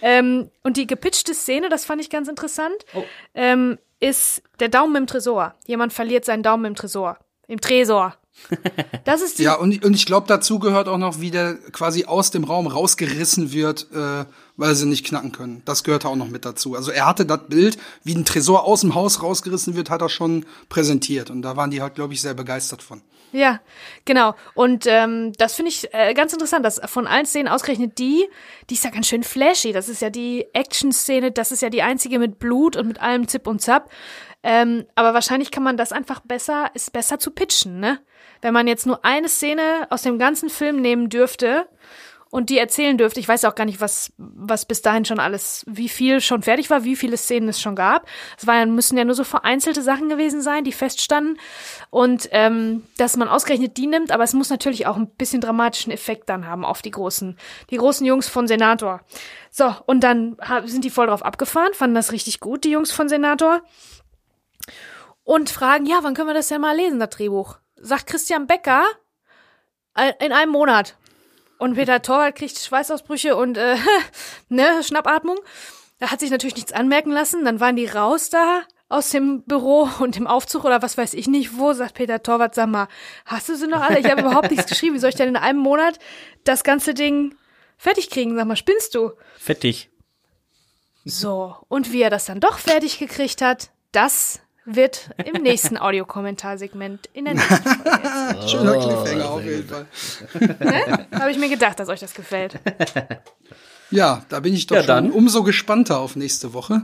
[0.01, 3.03] ähm, und die gepitchte Szene, das fand ich ganz interessant, oh.
[3.35, 5.53] ähm, ist der Daumen im Tresor.
[5.67, 7.19] Jemand verliert seinen Daumen im Tresor.
[7.47, 8.15] Im Tresor.
[9.03, 12.05] Das ist die ja, und, und ich glaube, dazu gehört auch noch, wie der quasi
[12.05, 14.25] aus dem Raum rausgerissen wird, äh,
[14.57, 15.63] weil sie nicht knacken können.
[15.65, 16.75] Das gehörte auch noch mit dazu.
[16.75, 20.09] Also er hatte das Bild, wie ein Tresor aus dem Haus rausgerissen wird, hat er
[20.09, 21.29] schon präsentiert.
[21.31, 23.01] Und da waren die halt, glaube ich, sehr begeistert von.
[23.31, 23.61] Ja,
[24.03, 24.35] genau.
[24.55, 28.27] Und ähm, das finde ich äh, ganz interessant, dass von allen Szenen ausgerechnet die,
[28.69, 29.71] die ist ja ganz schön flashy.
[29.71, 33.27] Das ist ja die Action-Szene, das ist ja die einzige mit Blut und mit allem
[33.27, 33.89] Zip und Zap.
[34.43, 37.99] Ähm, aber wahrscheinlich kann man das einfach besser, ist besser zu pitchen, ne?
[38.41, 41.67] Wenn man jetzt nur eine Szene aus dem ganzen Film nehmen dürfte
[42.31, 43.19] und die erzählen dürfte.
[43.19, 46.69] Ich weiß auch gar nicht, was, was bis dahin schon alles, wie viel schon fertig
[46.69, 48.07] war, wie viele Szenen es schon gab.
[48.37, 51.37] Es waren, müssen ja nur so vereinzelte Sachen gewesen sein, die feststanden.
[51.89, 55.91] Und ähm, dass man ausgerechnet die nimmt, aber es muss natürlich auch ein bisschen dramatischen
[55.91, 57.37] Effekt dann haben auf die großen,
[57.69, 59.01] die großen Jungs von Senator.
[59.51, 63.09] So, und dann sind die voll drauf abgefahren, fanden das richtig gut, die Jungs von
[63.09, 63.61] Senator.
[65.23, 67.57] Und fragen, ja, wann können wir das denn mal lesen, das Drehbuch?
[67.81, 68.83] Sagt Christian Becker,
[69.95, 70.97] äh, in einem Monat.
[71.57, 73.75] Und Peter Torwart kriegt Schweißausbrüche und äh,
[74.49, 75.37] ne, Schnappatmung.
[75.99, 77.45] Da hat sich natürlich nichts anmerken lassen.
[77.45, 81.27] Dann waren die raus da aus dem Büro und im Aufzug oder was weiß ich
[81.27, 82.87] nicht wo, sagt Peter Torwart, sag mal,
[83.25, 83.99] hast du sie noch alle?
[83.99, 84.95] Ich habe überhaupt nichts geschrieben.
[84.95, 85.97] Wie soll ich denn in einem Monat
[86.43, 87.35] das ganze Ding
[87.77, 88.35] fertig kriegen?
[88.35, 89.11] Sag mal, spinnst du?
[89.37, 89.89] Fettig.
[91.05, 97.09] So, und wie er das dann doch fertig gekriegt hat, das wird im nächsten Audiokommentarsegment
[97.13, 98.37] in der nächsten Folge.
[98.47, 99.87] Schöner Cliffhanger auf jeden Fall.
[100.59, 101.07] ne?
[101.19, 102.59] Habe ich mir gedacht, dass euch das gefällt.
[103.89, 105.11] Ja, da bin ich doch Ja, schon dann.
[105.11, 106.83] umso gespannter auf nächste Woche,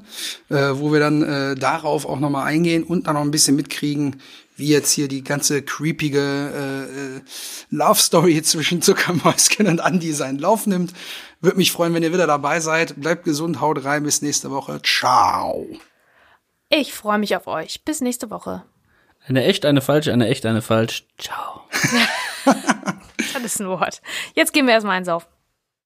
[0.50, 4.22] äh, wo wir dann äh, darauf auch nochmal eingehen und dann noch ein bisschen mitkriegen,
[4.58, 7.22] wie jetzt hier die ganze creepige äh, äh,
[7.70, 10.94] Love Story zwischen Zuckermäuschen und Andy seinen Lauf nimmt.
[11.40, 13.00] Würde mich freuen, wenn ihr wieder dabei seid.
[13.00, 14.82] Bleibt gesund, haut rein, bis nächste Woche.
[14.84, 15.66] Ciao.
[16.70, 17.84] Ich freue mich auf euch.
[17.86, 18.63] Bis nächste Woche.
[19.28, 21.05] Eine echt, eine falsch, eine echt, eine falsch.
[21.18, 21.61] Ciao.
[23.34, 24.01] Das ist ein Wort.
[24.34, 25.28] Jetzt gehen wir erstmal eins auf.